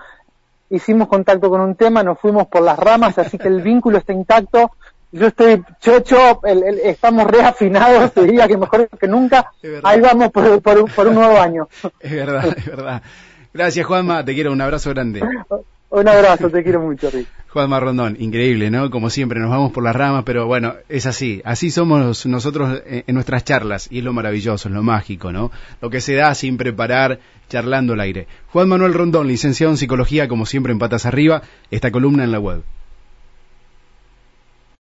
hicimos 0.69 1.07
contacto 1.07 1.49
con 1.49 1.61
un 1.61 1.75
tema, 1.75 2.03
nos 2.03 2.19
fuimos 2.19 2.47
por 2.47 2.61
las 2.61 2.77
ramas, 2.77 3.17
así 3.17 3.37
que 3.37 3.47
el 3.47 3.61
vínculo 3.61 3.97
está 3.97 4.13
intacto. 4.13 4.71
Yo 5.11 5.27
estoy 5.27 5.63
chocho, 5.79 6.41
el, 6.43 6.63
el, 6.63 6.79
estamos 6.79 7.25
reafinados, 7.25 8.11
te 8.11 8.23
diría 8.23 8.47
que 8.47 8.57
mejor 8.57 8.89
que 8.89 9.07
nunca. 9.07 9.51
Ahí 9.83 10.01
vamos 10.01 10.31
por, 10.31 10.61
por, 10.61 10.91
por, 10.93 11.07
un 11.07 11.15
nuevo 11.15 11.39
año. 11.39 11.69
Es 11.99 12.11
verdad, 12.11 12.45
es 12.57 12.65
verdad. 12.65 13.01
Gracias, 13.53 13.85
Juanma, 13.85 14.25
te 14.25 14.33
quiero, 14.33 14.51
un 14.51 14.61
abrazo 14.61 14.89
grande. 14.89 15.21
Un 15.89 16.07
abrazo, 16.09 16.49
te 16.49 16.61
quiero 16.63 16.81
mucho, 16.81 17.09
Rick. 17.09 17.27
Juan 17.55 17.69
Marrondón, 17.69 18.17
increíble, 18.19 18.69
¿no? 18.69 18.91
Como 18.91 19.09
siempre, 19.09 19.39
nos 19.39 19.49
vamos 19.49 19.71
por 19.71 19.81
las 19.81 19.95
ramas, 19.95 20.25
pero 20.25 20.45
bueno, 20.45 20.73
es 20.89 21.05
así. 21.05 21.41
Así 21.45 21.71
somos 21.71 22.25
nosotros 22.25 22.81
en 22.85 23.15
nuestras 23.15 23.45
charlas, 23.45 23.87
y 23.89 23.99
es 23.99 24.03
lo 24.03 24.11
maravilloso, 24.11 24.67
es 24.67 24.75
lo 24.75 24.83
mágico, 24.83 25.31
¿no? 25.31 25.53
Lo 25.79 25.89
que 25.89 26.01
se 26.01 26.15
da 26.15 26.35
sin 26.35 26.57
preparar, 26.57 27.21
charlando 27.47 27.93
al 27.93 28.01
aire. 28.01 28.27
Juan 28.49 28.67
Manuel 28.67 28.93
Rondón, 28.93 29.29
licenciado 29.29 29.71
en 29.71 29.77
psicología, 29.77 30.27
como 30.27 30.45
siempre 30.45 30.73
en 30.73 30.79
Patas 30.79 31.05
Arriba, 31.05 31.43
esta 31.71 31.91
columna 31.91 32.25
en 32.25 32.33
la 32.33 32.41
web. 32.41 32.61